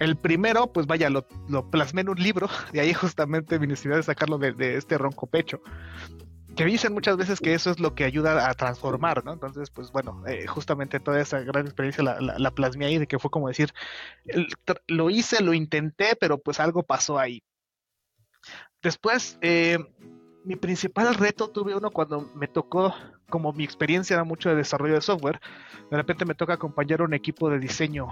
[0.00, 3.96] El primero, pues vaya, lo, lo plasmé en un libro, de ahí justamente mi necesidad
[3.96, 5.60] de sacarlo de, este ronco pecho.
[6.60, 9.32] Que dicen muchas veces que eso es lo que ayuda a transformar, ¿no?
[9.32, 13.18] Entonces, pues bueno, eh, justamente toda esa gran experiencia la, la, plasmé ahí, de que
[13.18, 13.72] fue como decir,
[14.86, 17.42] lo hice, lo intenté, pero pues algo pasó ahí.
[18.82, 19.78] Después, eh,
[20.44, 22.94] mi principal reto tuve uno cuando me tocó,
[23.30, 25.40] como mi experiencia era mucho de desarrollo de software,
[25.90, 28.08] de repente me toca acompañar un equipo de diseño,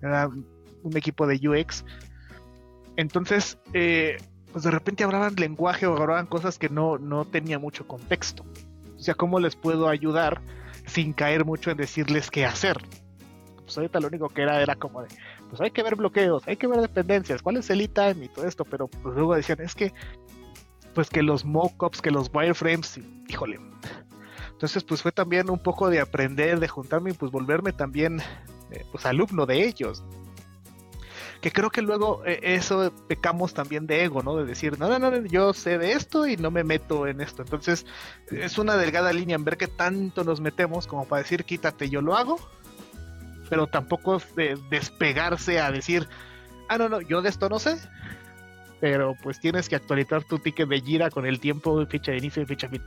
[0.00, 1.84] era un equipo de UX.
[2.94, 4.18] Entonces, eh,
[4.52, 8.44] pues de repente hablaban lenguaje o hablaban cosas que no, no tenía mucho contexto.
[8.96, 10.40] O sea, ¿cómo les puedo ayudar
[10.86, 12.78] sin caer mucho en decirles qué hacer?
[13.56, 15.08] Pues ahorita lo único que era era como de,
[15.48, 18.46] pues hay que ver bloqueos, hay que ver dependencias, cuál es el e-time y todo
[18.46, 19.92] esto, pero pues luego decían, es que
[20.94, 23.60] pues que los mockups, que los wireframes, híjole.
[24.50, 28.20] Entonces, pues fue también un poco de aprender, de juntarme y pues volverme también
[28.72, 30.02] eh, pues alumno de ellos.
[31.40, 34.36] Que creo que luego eh, eso pecamos también de ego, ¿no?
[34.36, 37.42] De decir, no, no, no, yo sé de esto y no me meto en esto.
[37.42, 37.86] Entonces,
[38.30, 42.02] es una delgada línea en ver qué tanto nos metemos como para decir, quítate, yo
[42.02, 42.38] lo hago.
[43.48, 46.08] Pero tampoco de despegarse a decir,
[46.68, 47.78] ah, no, no, yo de esto no sé,
[48.80, 52.42] pero pues tienes que actualizar tu ticket de gira con el tiempo, fecha de inicio
[52.42, 52.82] y fecha fin.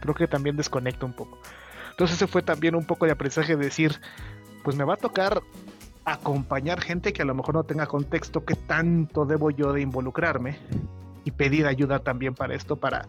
[0.00, 1.38] Creo que también desconecta un poco.
[1.90, 4.00] Entonces ese fue también un poco de aprendizaje de decir,
[4.62, 5.42] pues me va a tocar
[6.06, 10.56] acompañar gente que a lo mejor no tenga contexto, que tanto debo yo de involucrarme
[11.24, 13.06] y pedir ayuda también para esto, para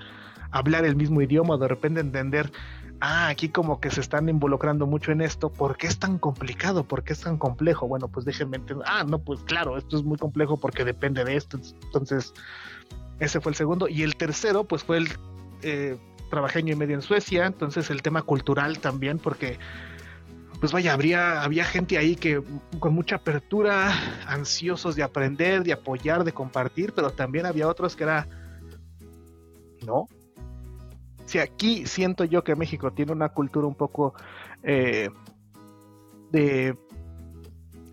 [0.49, 2.51] hablar el mismo idioma, de repente entender,
[2.99, 6.83] ah, aquí como que se están involucrando mucho en esto, ¿por qué es tan complicado?
[6.83, 7.87] ¿Por qué es tan complejo?
[7.87, 11.35] Bueno, pues déjenme entender, ah, no, pues claro, esto es muy complejo porque depende de
[11.35, 12.33] esto, entonces
[13.19, 15.07] ese fue el segundo, y el tercero, pues fue el...
[15.61, 15.97] Eh,
[16.29, 19.57] trabajé año y medio en Suecia, entonces el tema cultural también, porque
[20.59, 22.41] pues vaya, habría, había gente ahí que
[22.79, 23.93] con mucha apertura,
[24.25, 28.27] ansiosos de aprender, de apoyar, de compartir, pero también había otros que era,
[29.85, 30.07] no.
[31.25, 34.13] Si aquí siento yo que México tiene una cultura un poco
[34.63, 35.09] eh,
[36.31, 36.75] de,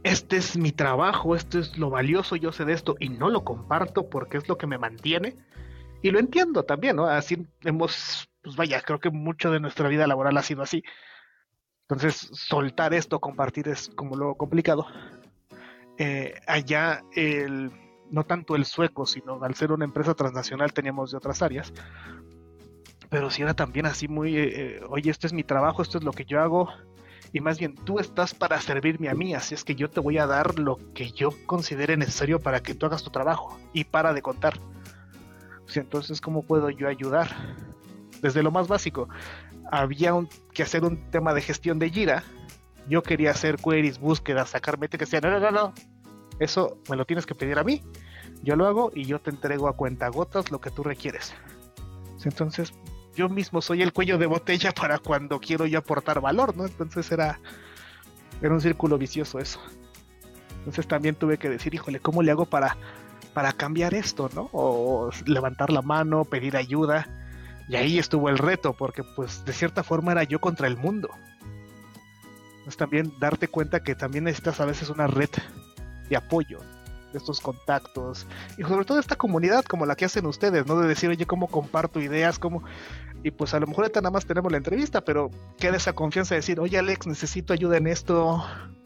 [0.04, 3.44] este es mi trabajo, esto es lo valioso, yo sé de esto y no lo
[3.44, 5.34] comparto porque es lo que me mantiene.
[6.02, 7.06] Y lo entiendo también, ¿no?
[7.06, 10.84] Así hemos, pues vaya, creo que mucho de nuestra vida laboral ha sido así
[11.88, 14.86] entonces, soltar esto, compartir es como lo complicado.
[15.98, 17.70] Eh, allá, el,
[18.10, 21.74] no tanto el sueco, sino al ser una empresa transnacional teníamos de otras áreas.
[23.10, 26.04] Pero si era también así muy, eh, eh, oye, esto es mi trabajo, esto es
[26.04, 26.70] lo que yo hago.
[27.34, 30.16] Y más bien, tú estás para servirme a mí, así es que yo te voy
[30.16, 33.58] a dar lo que yo considere necesario para que tú hagas tu trabajo.
[33.74, 34.58] Y para de contar.
[35.74, 37.28] entonces, ¿cómo puedo yo ayudar?
[38.22, 39.08] Desde lo más básico
[39.70, 40.12] había
[40.52, 42.24] que hacer un tema de gestión de Jira.
[42.88, 45.08] Yo quería hacer queries, búsquedas, sacar métricas.
[45.08, 45.74] Que decía, no, no, no, no.
[46.38, 47.82] Eso me lo tienes que pedir a mí.
[48.42, 51.34] Yo lo hago y yo te entrego a cuenta gotas lo que tú requieres.
[52.24, 52.72] Entonces,
[53.14, 56.66] yo mismo soy el cuello de botella para cuando quiero yo aportar valor, ¿no?
[56.66, 57.40] Entonces era,
[58.42, 59.60] era un círculo vicioso eso.
[60.58, 62.76] Entonces también tuve que decir, híjole, ¿cómo le hago para,
[63.34, 64.48] para cambiar esto, ¿no?
[64.52, 67.23] O levantar la mano, pedir ayuda
[67.68, 71.08] y ahí estuvo el reto, porque pues de cierta forma era yo contra el mundo.
[72.66, 75.30] Es también darte cuenta que también necesitas a veces una red
[76.08, 76.58] de apoyo,
[77.12, 78.26] de estos contactos,
[78.58, 80.78] y sobre todo esta comunidad como la que hacen ustedes, ¿no?
[80.80, 82.38] De decir, oye, ¿cómo comparto ideas?
[82.38, 82.62] ¿Cómo?
[83.22, 86.34] Y pues a lo mejor ahorita nada más tenemos la entrevista, pero queda esa confianza
[86.34, 88.44] de decir, oye Alex, necesito ayuda en esto,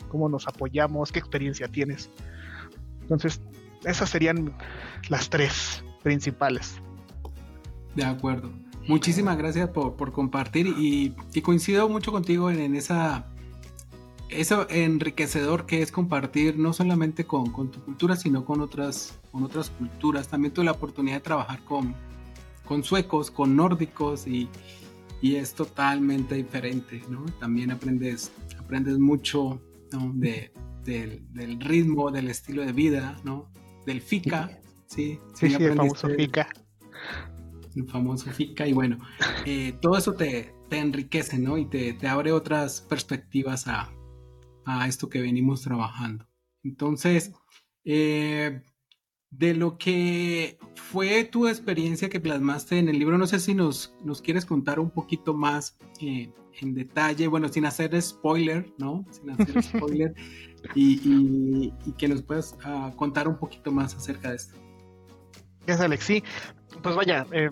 [0.09, 1.11] ¿cómo nos apoyamos?
[1.11, 2.11] ¿Qué experiencia tienes?
[3.03, 3.41] Entonces,
[3.85, 4.55] esas serían
[5.09, 6.81] las tres principales.
[7.95, 8.53] De acuerdo.
[8.89, 13.27] Muchísimas gracias por, compartir y, coincido mucho contigo en, esa
[14.31, 19.71] eso enriquecedor que es compartir no solamente con, tu cultura, sino con otras, con otras
[19.71, 20.29] culturas.
[20.29, 21.95] También tuve la oportunidad de trabajar con,
[22.67, 24.49] con suecos, con nórdicos y,
[25.23, 27.27] es totalmente diferente, ¿no?
[27.41, 29.61] También aprendes, aprendes mucho
[30.15, 33.51] del, ritmo, del estilo de vida, ¿no?
[33.85, 35.19] Del FICA, sí.
[35.35, 36.49] Sí, sí, el famoso FICA
[37.79, 38.99] el famoso FICA, y bueno,
[39.47, 41.57] eh, todo eso te, enriquece, ¿no?
[41.57, 43.91] Y te, abre otras perspectivas a,
[44.87, 46.29] esto que venimos trabajando.
[46.63, 47.33] Entonces,
[47.85, 48.63] eh,
[49.31, 53.95] de lo que fue tu experiencia que plasmaste en el libro, no sé si nos,
[54.05, 59.05] nos quieres contar un poquito más eh, en detalle, bueno, sin hacer spoiler, ¿no?
[59.11, 60.15] Sin hacer spoiler,
[60.75, 64.59] y, que nos puedas ah, contar un poquito más acerca de esto.
[65.67, 66.05] Gracias, Alex.
[66.05, 66.23] Sí,
[66.83, 67.51] pues vaya, eh,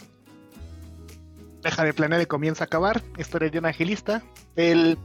[1.63, 3.03] deja de planear y comienza a acabar.
[3.19, 4.23] Historia de un agilista.
[4.55, 4.99] El,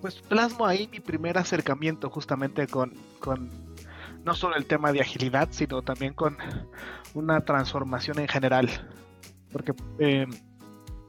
[0.00, 3.50] pues plasmo ahí mi primer acercamiento justamente con, con
[4.24, 6.36] no solo el tema de agilidad, sino también con
[7.14, 8.68] una transformación en general.
[9.52, 10.26] Porque eh,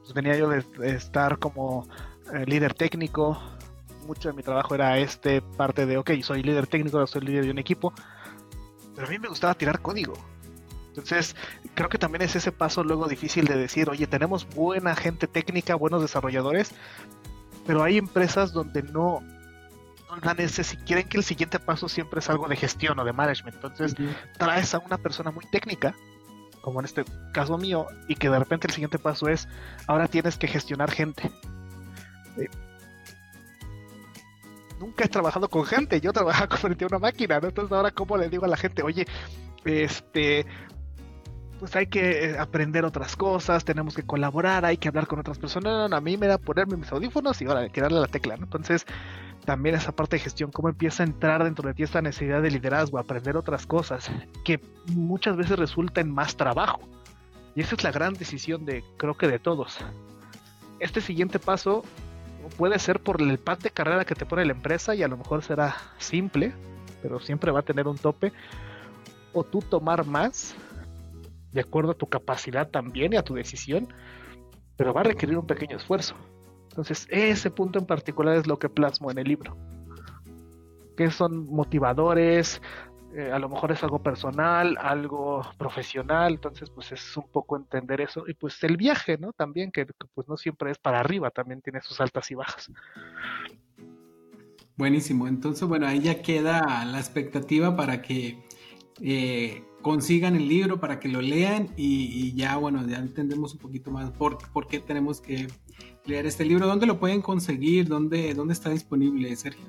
[0.00, 1.88] pues venía yo de, estar como
[2.32, 3.40] eh, líder técnico.
[4.06, 7.50] Mucho de mi trabajo era este parte de, ok, soy líder técnico, soy líder de
[7.50, 7.92] un equipo.
[8.94, 10.14] Pero a mí me gustaba tirar código
[10.94, 11.34] entonces,
[11.74, 15.74] creo que también es ese paso luego difícil de decir, oye, tenemos buena gente técnica,
[15.74, 16.70] buenos desarrolladores,
[17.66, 19.20] pero hay empresas donde no,
[20.22, 23.56] no si quieren que el siguiente paso siempre es algo de gestión o de management.
[23.56, 23.96] Entonces,
[24.38, 25.96] traes a una persona muy técnica,
[26.60, 29.48] como en este caso mío, y que de repente el siguiente paso es,
[29.88, 31.28] ahora tienes que gestionar gente.
[32.36, 32.48] Eh,
[34.78, 37.48] nunca he trabajado con gente, yo trabajaba frente a una máquina, ¿no?
[37.48, 39.08] Entonces ahora cómo le digo a la gente, oye,
[39.64, 40.46] este,
[41.64, 45.38] pues hay que eh, aprender otras cosas, tenemos que colaborar, hay que hablar con otras
[45.38, 45.90] personas.
[45.90, 48.44] a mí me da ponerme mis audífonos y ahora hay que darle la tecla, ¿no?
[48.44, 48.84] Entonces,
[49.46, 52.50] también esa parte de gestión, cómo empieza a entrar dentro de ti esta necesidad de
[52.50, 54.10] liderazgo, aprender otras cosas,
[54.44, 56.80] que muchas veces resulta en más trabajo.
[57.54, 59.78] Y esa es la gran decisión de, creo que de todos.
[60.80, 61.82] Este siguiente paso
[62.58, 65.16] puede ser por el path de carrera que te pone la empresa y a lo
[65.16, 66.52] mejor será simple,
[67.00, 68.34] pero siempre va a tener un tope
[69.32, 70.54] o tú tomar más,
[71.54, 73.88] de acuerdo a tu capacidad también y a tu decisión,
[74.76, 76.16] pero va a requerir un pequeño esfuerzo.
[76.70, 79.56] Entonces, ese punto en particular es lo que plasmo en el libro.
[80.96, 82.60] Que son motivadores,
[83.16, 88.00] eh, a lo mejor es algo personal, algo profesional, entonces pues es un poco entender
[88.00, 89.32] eso y pues el viaje, ¿no?
[89.32, 92.72] También que, pues no siempre es para arriba, también tiene sus altas y bajas.
[94.76, 98.42] Buenísimo, entonces bueno, ahí ya queda la expectativa para que
[99.00, 103.90] eh, consigan el libro, para que lo lean y, ya bueno, ya entendemos un poquito
[103.90, 105.46] más por, por, qué tenemos que
[106.06, 106.66] leer este libro.
[106.66, 107.86] ¿Dónde lo pueden conseguir?
[107.86, 109.64] ¿Dónde, dónde está disponible, Sergio?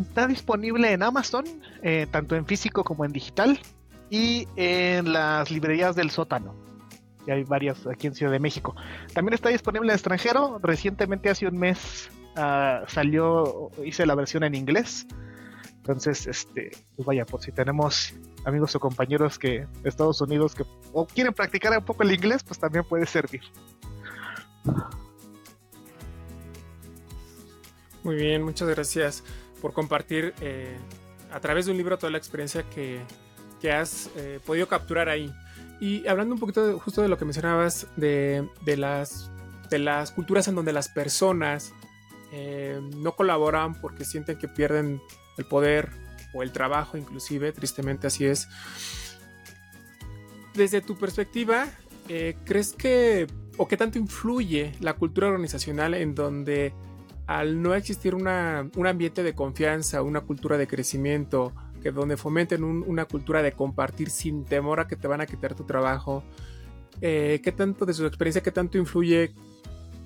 [0.00, 1.44] Está disponible en Amazon,
[1.82, 3.58] eh, tanto en físico como en digital,
[4.10, 6.54] y en las librerías del sótano.
[7.26, 8.76] Y hay varias aquí en Ciudad de México.
[9.12, 10.60] También está disponible en extranjero.
[10.62, 15.08] Recientemente, hace un mes, uh, salió, hice la versión en inglés.
[15.86, 18.12] Entonces, este, pues vaya, por si tenemos
[18.44, 20.64] amigos o compañeros que de Estados Unidos que
[21.14, 23.42] quieren practicar un poco el inglés, pues también puede servir.
[28.02, 29.22] Muy bien, muchas gracias
[29.62, 30.76] por compartir eh,
[31.32, 33.00] a través de un libro toda la experiencia que,
[33.60, 35.32] que has eh, podido capturar ahí.
[35.78, 39.30] Y hablando un poquito justo de lo que mencionabas de, de, las,
[39.70, 41.72] de las culturas en donde las personas
[42.32, 45.00] eh, no colaboran porque sienten que pierden
[45.36, 45.90] el poder
[46.32, 48.48] o el trabajo inclusive, tristemente así es.
[50.54, 51.66] Desde tu perspectiva,
[52.44, 56.72] ¿crees que o qué tanto influye la cultura organizacional en donde
[57.26, 63.04] al no existir un ambiente de confianza, una cultura de crecimiento, que donde fomenten una
[63.04, 66.22] cultura de compartir sin temor a que te van a quitar tu trabajo,
[67.00, 69.34] eh, ¿qué tanto de su experiencia, qué tanto influye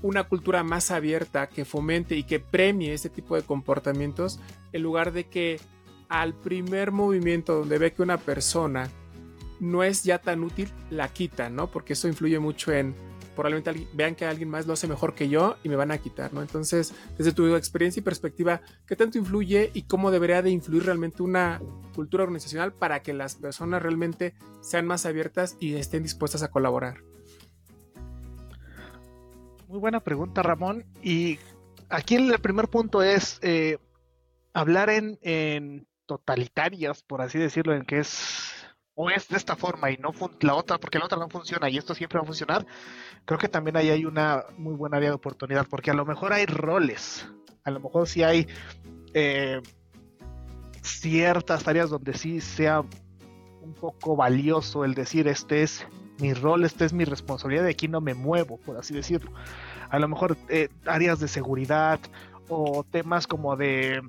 [0.02, 4.40] una cultura más abierta que fomente y que premie ese tipo de comportamientos
[4.72, 5.60] en lugar de que
[6.08, 8.88] al primer movimiento donde ve que una persona
[9.60, 11.70] no es ya tan útil, la quita, ¿no?
[11.70, 12.94] Porque eso influye mucho en
[13.34, 16.34] probablemente vean que alguien más lo hace mejor que yo y me van a quitar,
[16.34, 16.42] ¿no?
[16.42, 21.22] Entonces, desde tu experiencia y perspectiva, ¿qué tanto influye y cómo debería de influir realmente
[21.22, 21.60] una
[21.94, 27.09] cultura organizacional para que las personas realmente sean más abiertas y estén dispuestas a colaborar?
[29.70, 30.84] Muy buena pregunta, Ramón.
[31.00, 31.38] Y
[31.88, 33.78] aquí el primer punto es eh,
[34.52, 39.92] hablar en, en totalitarias, por así decirlo, en que es o es de esta forma
[39.92, 42.66] y no la otra, porque la otra no funciona y esto siempre va a funcionar,
[43.24, 46.32] creo que también ahí hay una muy buena área de oportunidad, porque a lo mejor
[46.32, 47.28] hay roles,
[47.62, 48.48] a lo mejor sí hay
[49.14, 49.62] eh,
[50.82, 52.80] ciertas áreas donde sí sea
[53.62, 55.86] un poco valioso el decir este es
[56.20, 59.32] mi rol, este es mi responsabilidad, de aquí no me muevo, por así decirlo.
[59.88, 61.98] A lo mejor eh, áreas de seguridad
[62.48, 64.02] o temas como de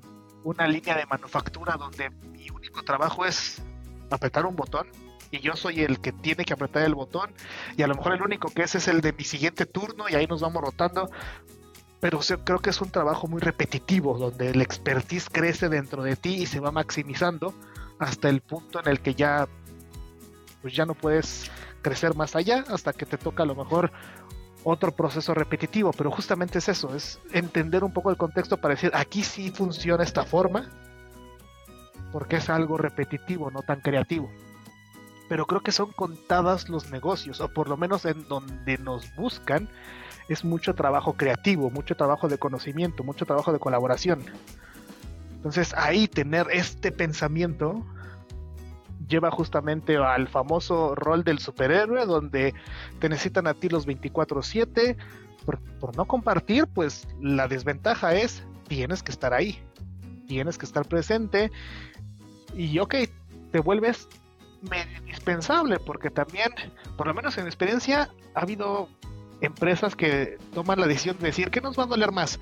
[0.44, 3.62] una línea de manufactura donde mi único trabajo es
[4.10, 4.86] apretar un botón
[5.30, 7.32] y yo soy el que tiene que apretar el botón
[7.76, 10.14] y a lo mejor el único que es es el de mi siguiente turno y
[10.14, 11.10] ahí nos vamos rotando.
[12.00, 16.34] Pero creo que es un trabajo muy repetitivo donde el expertise crece dentro de ti
[16.34, 17.54] y se va maximizando
[17.98, 19.48] hasta el punto en el que ya
[20.60, 21.50] pues ya no puedes
[21.82, 23.92] crecer más allá hasta que te toca a lo mejor
[24.64, 28.92] otro proceso repetitivo, pero justamente es eso, es entender un poco el contexto para decir,
[28.94, 30.70] aquí sí funciona esta forma,
[32.12, 34.30] porque es algo repetitivo, no tan creativo.
[35.28, 39.68] Pero creo que son contadas los negocios, o por lo menos en donde nos buscan,
[40.28, 44.24] es mucho trabajo creativo, mucho trabajo de conocimiento, mucho trabajo de colaboración.
[45.36, 47.84] Entonces ahí tener este pensamiento
[49.12, 52.54] lleva justamente al famoso rol del superhéroe, donde
[52.98, 54.96] te necesitan a ti los 24/7.
[55.44, 59.60] Por, no compartir, pues la desventaja es, tienes que estar ahí,
[60.28, 61.50] tienes que estar presente
[62.56, 62.94] y ok,
[63.50, 64.08] te vuelves
[65.00, 66.52] indispensable porque también,
[66.96, 68.88] por lo menos en experiencia, ha habido
[69.40, 72.38] empresas que toman la decisión de decir, ¿qué nos va a doler más?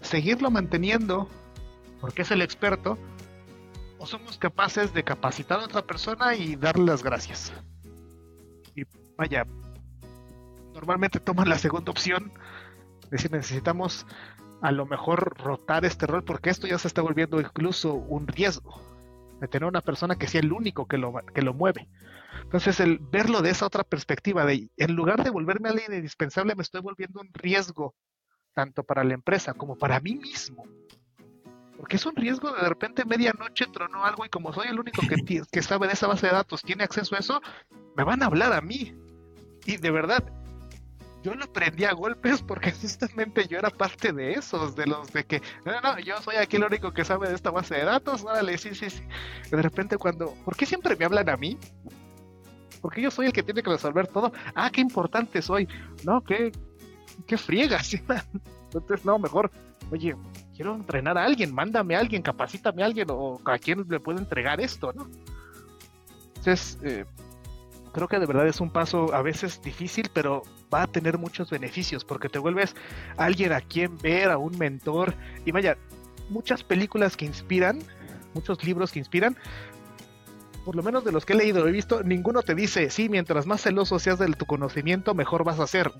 [0.00, 1.28] ¿Seguirlo manteniendo
[2.00, 2.98] porque es el experto?
[4.00, 7.52] ¿O somos capaces de capacitar a otra persona y darle las gracias?
[8.74, 8.84] Y
[9.14, 9.44] vaya,
[10.72, 12.32] normalmente toman la segunda opción,
[13.10, 14.06] decir, necesitamos
[14.62, 18.80] a lo mejor rotar este rol porque esto ya se está volviendo incluso un riesgo
[19.38, 21.86] de tener una persona que sea el único que lo, que lo mueve.
[22.42, 26.62] Entonces, el verlo de esa otra perspectiva, de en lugar de volverme alguien indispensable, me
[26.62, 27.94] estoy volviendo un riesgo,
[28.54, 30.64] tanto para la empresa como para mí mismo.
[31.80, 35.00] Porque es un riesgo de de repente medianoche tronó algo y como soy el único
[35.02, 35.16] que,
[35.50, 37.40] que sabe de esa base de datos, tiene acceso a eso,
[37.96, 38.94] me van a hablar a mí.
[39.64, 40.22] Y de verdad,
[41.22, 45.24] yo lo aprendí a golpes porque justamente yo era parte de esos, de los de
[45.24, 48.24] que, no, no, yo soy aquí el único que sabe de esta base de datos,
[48.24, 49.02] órale, sí, sí, sí.
[49.50, 51.58] de repente cuando, ¿por qué siempre me hablan a mí?
[52.82, 54.32] Porque yo soy el que tiene que resolver todo.
[54.54, 55.68] Ah, qué importante soy.
[56.02, 56.50] No, qué,
[57.26, 57.92] qué friegas.
[58.72, 59.50] Entonces, no, mejor,
[59.90, 60.16] oye,
[60.60, 64.18] quiero entrenar a alguien, mándame a alguien, capacítame a alguien o a quién le puedo
[64.18, 65.08] entregar esto, ¿no?
[66.36, 67.06] Entonces, eh,
[67.94, 70.42] creo que de verdad es un paso a veces difícil, pero
[70.72, 72.76] va a tener muchos beneficios porque te vuelves
[73.16, 75.14] alguien a quien ver, a un mentor.
[75.46, 75.78] Y vaya,
[76.28, 77.78] muchas películas que inspiran,
[78.34, 79.38] muchos libros que inspiran,
[80.66, 83.46] por lo menos de los que he leído, he visto, ninguno te dice, sí, mientras
[83.46, 85.90] más celoso seas de tu conocimiento, mejor vas a ser.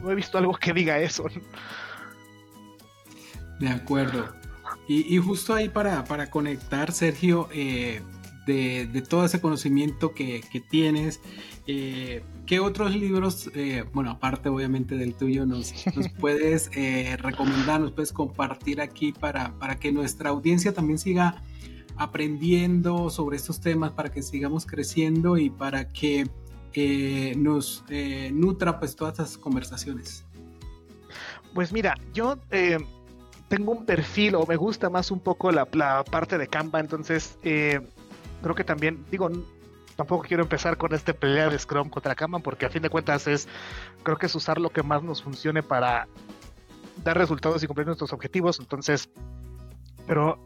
[0.00, 1.24] No he visto algo que diga eso.
[3.60, 4.34] De acuerdo.
[4.86, 8.00] Y, justo ahí para, para conectar, Sergio, eh,
[8.48, 11.20] de, todo ese conocimiento que, tienes.
[11.66, 15.72] Eh, ¿Qué otros libros, eh, bueno, aparte obviamente del tuyo, nos,
[16.20, 21.42] puedes eh, recomendar, nos puedes compartir aquí para, para que nuestra audiencia también siga
[21.96, 26.26] aprendiendo sobre estos temas, para que sigamos creciendo y para que
[27.36, 27.84] nos
[28.30, 30.24] nutra pues todas estas conversaciones?
[31.54, 32.38] Pues mira, yo
[33.48, 37.38] tengo un perfil o me gusta más un poco la, la parte de Canva, entonces
[37.42, 39.30] creo que también, digo,
[39.96, 43.26] tampoco quiero empezar con este pelea de Scrum contra Kanban porque a fin de cuentas
[43.26, 43.48] es,
[44.04, 46.06] creo que es usar lo que más nos funcione para
[47.02, 48.60] dar resultados y cumplir nuestros objetivos.
[48.60, 49.10] Entonces,
[50.06, 50.38] pero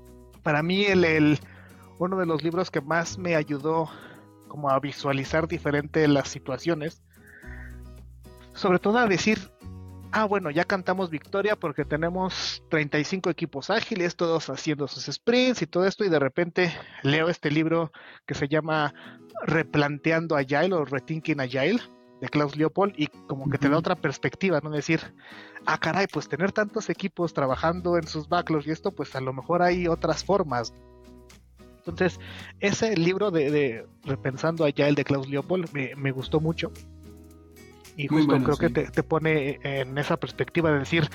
[0.42, 1.38] para mí el, el
[1.98, 3.90] uno de los libros que más me ayudó
[4.48, 7.02] como a visualizar diferente las situaciones,
[8.54, 9.50] sobre todo a decir,
[10.12, 15.66] ah, bueno, ya cantamos victoria porque tenemos 35 equipos ágiles, todos haciendo sus sprints y
[15.66, 17.90] todo esto, y de repente leo este libro
[18.26, 18.94] que se llama
[19.44, 21.80] Replanteando Agile o Rethinking Agile
[22.20, 24.70] de Klaus Leopold y como que te da otra perspectiva, ¿no?
[24.70, 25.00] Decir,
[25.66, 29.32] ah, caray, pues tener tantos equipos trabajando en sus backlogs y esto, pues a lo
[29.32, 30.72] mejor hay otras formas.
[31.78, 32.20] Entonces,
[32.60, 36.70] ese libro de, Repensando Agile de Klaus Leopold me, me gustó mucho
[37.96, 41.08] y justo creo que te, pone en esa perspectiva de decir,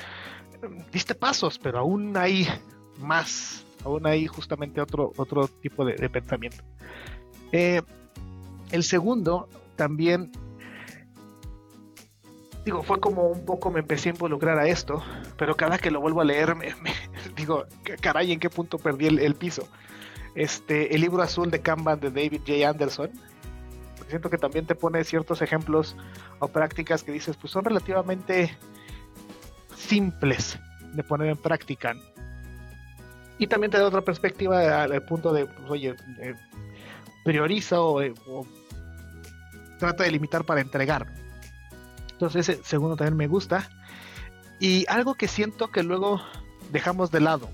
[0.91, 2.47] diste pasos, pero aún hay
[2.99, 6.63] más, aún hay justamente otro, otro tipo de, pensamiento.
[7.51, 7.81] Eh,
[8.71, 10.31] el segundo también,
[12.65, 15.01] digo, fue como un poco me empecé a involucrar a esto,
[15.37, 16.73] pero cada que lo vuelvo a leer, me,
[17.35, 17.65] digo,
[18.01, 19.67] caray, ¿en qué punto perdí el, el, piso?
[20.35, 22.69] Este, el libro azul de Kanban de David J.
[22.69, 23.09] Anderson,
[24.07, 25.95] siento que también te pone ciertos ejemplos
[26.39, 28.57] o prácticas que dices, pues son relativamente
[29.75, 30.59] simples
[30.93, 31.95] de poner en práctica.
[33.37, 36.33] Y también te da otra perspectiva al punto de, pues, oye, eh,
[37.23, 38.45] prioriza eh, o,
[39.77, 41.13] trata de limitar para entregar.
[42.11, 43.69] Entonces ese segundo también me gusta.
[44.59, 46.19] Y algo que siento que luego
[46.71, 47.49] dejamos de lado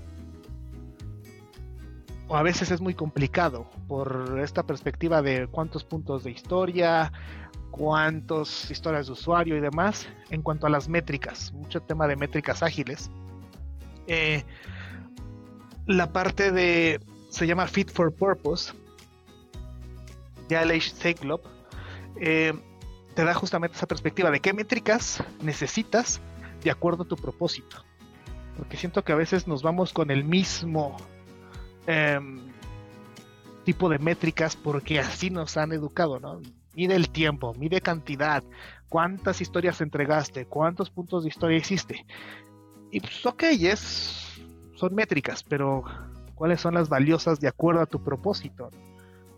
[2.28, 7.12] o a veces es muy complicado por esta perspectiva de cuántos puntos de historia,
[7.70, 12.62] cuántas historias de usuario y demás en cuanto a las métricas, mucho tema de métricas
[12.62, 13.10] ágiles.
[14.06, 14.42] Eh,
[15.86, 18.72] la parte de se llama Fit for Purpose
[20.48, 21.44] de Aleix Cyclop
[23.14, 26.20] te da justamente esa perspectiva de qué métricas necesitas
[26.62, 27.84] de acuerdo a tu propósito.
[28.56, 30.96] Porque siento que a veces nos vamos con el mismo
[31.86, 32.54] Em,
[33.64, 36.40] tipo de métricas porque así nos han educado, ¿no?
[36.74, 38.42] Mide el tiempo, mide cantidad,
[38.88, 42.04] cuántas historias entregaste, cuántos puntos de historia hiciste.
[42.90, 44.40] Y pues ok, es,
[44.76, 45.84] son métricas, pero
[46.34, 48.70] ¿cuáles son las valiosas de acuerdo a tu propósito?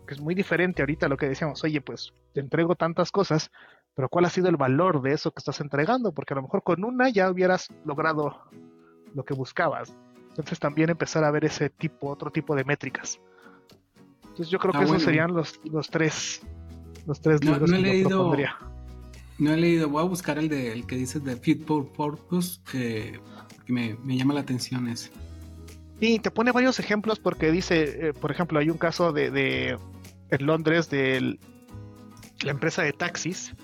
[0.05, 3.51] Que es muy diferente ahorita a lo que decíamos, oye, pues te entrego tantas cosas,
[3.95, 6.11] pero ¿cuál ha sido el valor de eso que estás entregando?
[6.11, 8.43] Porque a lo mejor con una ya hubieras logrado
[9.13, 9.95] lo que buscabas.
[10.37, 13.19] Entonces también empezar a ver ese tipo, otro tipo de métricas.
[14.21, 16.41] Entonces yo creo que esos serían los, los tres,
[17.07, 18.55] los tres libros no he que leído, yo propondría.
[19.39, 22.59] No he leído, voy a buscar el de el que dices de Fit for Purpose,
[22.71, 23.19] que,
[23.67, 25.09] me, llama la atención ese.
[25.99, 29.79] Sí, te pone varios ejemplos porque dice, eh, por ejemplo, hay un caso de, de
[30.29, 31.39] en Londres de
[32.43, 33.55] la empresa de taxis,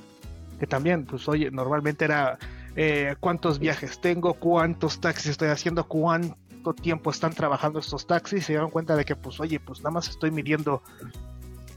[0.60, 2.40] que también, pues oye, normalmente era
[2.76, 6.36] eh, cuántos viajes tengo, cuántos taxis estoy haciendo, cuánto
[6.72, 10.08] tiempo están trabajando estos taxis, se dan cuenta de que, pues, oye, pues nada más
[10.08, 10.82] estoy midiendo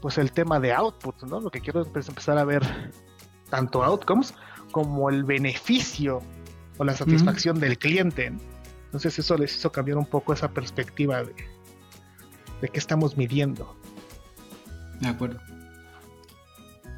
[0.01, 1.41] pues el tema de output, ¿no?
[1.41, 2.63] Lo que quiero es empezar a ver
[3.49, 4.33] tanto outcomes
[4.71, 6.21] como el beneficio
[6.77, 8.31] o la satisfacción del cliente.
[8.85, 11.33] Entonces eso les hizo cambiar un poco esa perspectiva de,
[12.61, 13.75] de qué estamos midiendo.
[15.01, 15.39] De acuerdo.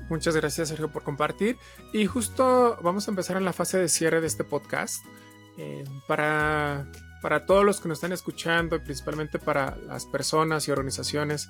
[0.09, 1.57] Muchas gracias Sergio por compartir.
[1.93, 5.05] Y justo vamos a empezar en la fase de cierre de este podcast.
[5.57, 6.87] Eh, para,
[7.21, 11.49] para todos los que nos están escuchando y principalmente para las personas y organizaciones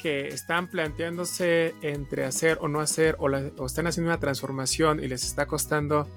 [0.00, 3.28] que están planteándose entre hacer o no hacer o,
[3.66, 6.08] están haciendo una transformación y les está costando,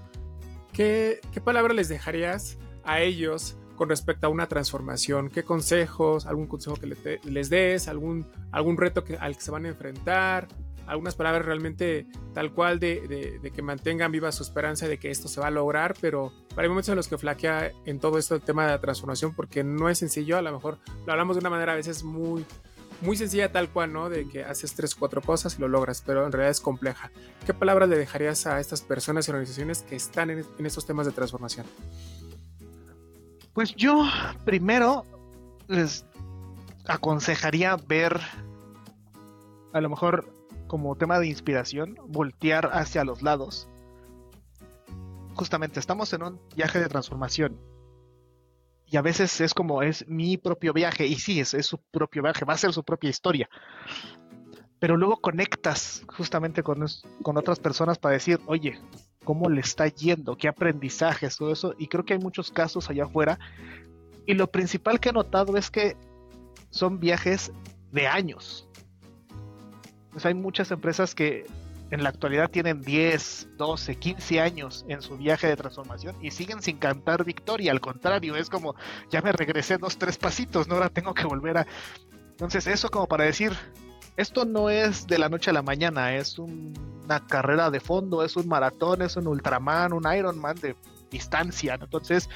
[0.72, 5.30] ¿qué, palabra les dejarías a ellos con respecto a una transformación?
[5.30, 6.88] ¿Qué consejos, algún consejo que
[7.24, 10.48] les des, algún, algún reto que, al que se van a enfrentar?
[10.88, 15.28] Algunas palabras realmente tal cual de, de, que mantengan viva su esperanza de que esto
[15.28, 18.42] se va a lograr, pero hay momentos en los que flaquea en todo esto el
[18.42, 21.50] tema de la transformación porque no es sencillo, a lo mejor lo hablamos de una
[21.50, 22.46] manera a veces muy,
[23.02, 24.10] muy sencilla tal cual, ¿no?
[24.10, 27.12] De que haces tres cuatro cosas y lo logras, pero en realidad es compleja.
[27.46, 31.12] ¿Qué palabras le dejarías a estas personas y organizaciones que están en estos temas de
[31.12, 31.66] transformación?
[33.54, 34.04] Pues yo
[34.46, 35.06] primero
[35.68, 36.06] les
[36.86, 38.20] aconsejaría ver
[39.74, 40.33] a lo mejor
[40.74, 43.68] como tema de inspiración, voltear hacia los lados.
[45.36, 47.60] Justamente estamos en un viaje de transformación.
[48.88, 51.06] Y a veces es como es mi propio viaje.
[51.06, 53.48] Y sí, es, su propio viaje, va a ser su propia historia.
[54.80, 56.84] Pero luego conectas justamente con,
[57.22, 58.82] con otras personas para decir, oye,
[59.24, 61.76] cómo le está yendo, qué aprendizajes, todo eso.
[61.78, 63.38] Y creo que hay muchos casos allá afuera.
[64.26, 65.98] Y lo principal que he notado es que
[66.72, 67.52] son viajes
[67.92, 68.68] de años.
[70.14, 71.46] Pues hay muchas empresas que
[71.92, 76.62] en la actualidad tienen 10, 12, 15 años en su viaje de transformación y siguen
[76.62, 77.72] sin cantar victoria.
[77.72, 78.76] Al contrario, es como,
[79.12, 80.76] ya me regresé dos, tres pasitos, ¿no?
[80.76, 81.68] Ahora tengo que volver a...
[82.32, 83.54] Entonces, eso como para decir,
[84.18, 88.36] esto no es de la noche a la mañana, es una carrera de fondo, es
[88.36, 90.76] un maratón, es un Ultraman, un Ironman de
[91.12, 92.28] distancia, Entonces,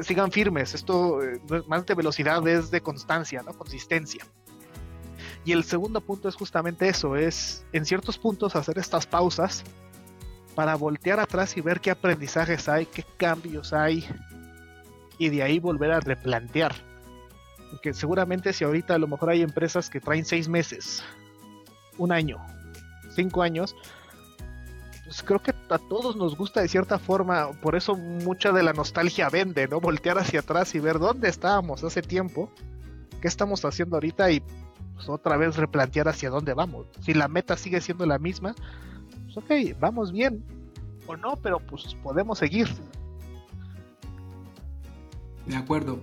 [0.00, 3.52] sigan firmes, esto eh, más de velocidad es de constancia, ¿no?
[3.52, 4.24] Consistencia.
[5.44, 9.64] Y el segundo punto es justamente eso, es en ciertos puntos hacer estas pausas
[10.54, 14.06] para voltear atrás y ver qué aprendizajes hay, qué cambios hay,
[15.18, 16.74] y de ahí volver a replantear
[17.72, 21.02] porque seguramente si ahorita a lo mejor hay empresas que traen seis meses,
[21.96, 22.36] un año,
[23.14, 23.74] cinco años,
[25.04, 28.74] pues creo que a todos nos gusta de cierta forma, por eso mucha de la
[28.74, 29.80] nostalgia vende, ¿no?
[29.80, 32.50] Voltear hacia atrás y ver dónde estábamos hace tiempo,
[33.22, 34.42] qué estamos haciendo ahorita y
[35.06, 36.86] pues, otra vez replantear hacia dónde vamos.
[37.00, 38.54] Si la meta sigue siendo la misma,
[39.24, 40.44] pues ok, vamos bien.
[41.06, 42.68] O no, pero pues podemos seguir.
[45.46, 46.00] De acuerdo.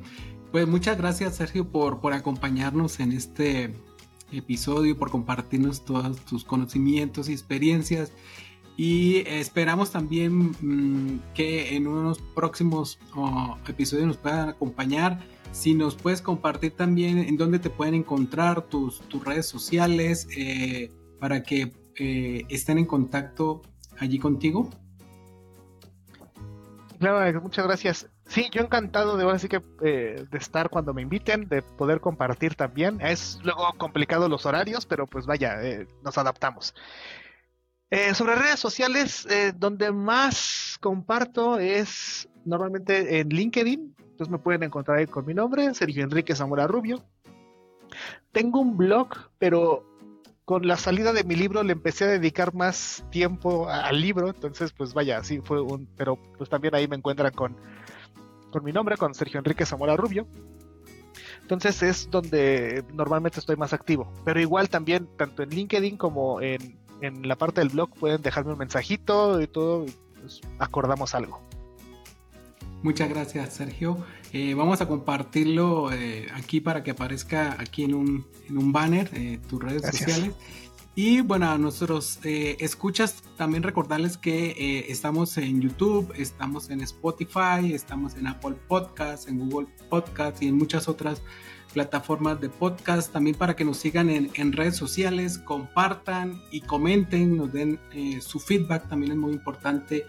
[0.52, 3.74] Pues muchas gracias Sergio por, por acompañarnos en este
[4.32, 8.12] episodio, por compartirnos todos tus conocimientos y experiencias.
[8.76, 15.20] Y esperamos también mm, que en unos próximos oh, episodios nos puedan acompañar.
[15.52, 20.92] Si nos puedes compartir también en dónde te pueden encontrar tus, tus redes sociales eh,
[21.20, 23.62] para que eh, estén en contacto
[23.98, 24.70] allí contigo.
[27.00, 28.10] Claro, muchas gracias.
[28.28, 32.00] Sí, yo encantado de ahora sí que eh, de estar cuando me inviten, de poder
[32.00, 33.02] compartir también.
[33.02, 35.58] Es luego complicado los horarios, pero pues vaya,
[36.04, 36.76] nos adaptamos.
[38.14, 43.96] Sobre redes sociales, donde más comparto es normalmente en LinkedIn.
[44.20, 47.02] Entonces me pueden encontrar ahí con mi nombre, Sergio Enrique Zamora Rubio.
[48.34, 49.08] Tengo un blog,
[49.38, 49.86] pero
[50.44, 54.28] con la salida de mi libro le empecé a dedicar más tiempo al libro.
[54.28, 55.88] Entonces, pues vaya, sí fue un.
[55.96, 57.56] Pero pues también ahí me encuentran con
[58.52, 60.28] con mi nombre, con Sergio Enrique Zamora Rubio.
[61.42, 64.12] Entonces es donde normalmente estoy más activo.
[64.26, 68.58] Pero igual también, tanto en LinkedIn como en, la parte del blog, pueden dejarme un
[68.58, 69.86] mensajito y todo,
[70.20, 71.49] pues acordamos algo.
[72.82, 73.98] Muchas gracias, Sergio.
[74.32, 79.10] Eh, vamos a compartirlo eh, aquí para que aparezca aquí en un, en un banner,
[79.14, 80.34] eh, tus redes sociales.
[80.96, 87.74] Y bueno, a nuestros eh, escuchas también recordarles que estamos en YouTube, estamos en Spotify,
[87.74, 91.22] estamos en Apple Podcasts, en Google Podcasts y en muchas otras
[91.74, 93.12] plataformas de podcast.
[93.12, 98.40] También para que nos sigan en, redes sociales, compartan y comenten, nos den eh, su
[98.40, 100.06] feedback, también es muy importante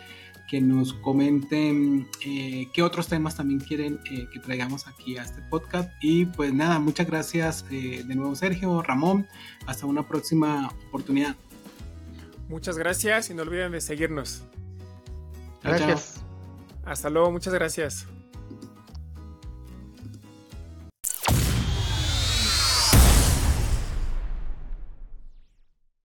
[0.51, 5.41] que nos comenten eh, qué otros temas también quieren eh, que traigamos aquí a este
[5.43, 5.89] podcast.
[6.01, 9.29] Y pues nada, muchas gracias eh, de nuevo Sergio, Ramón,
[9.67, 11.37] hasta una próxima oportunidad.
[12.49, 14.43] Muchas gracias y no olviden de seguirnos.
[15.63, 16.21] Gracias.
[16.85, 18.09] Hasta luego, muchas gracias.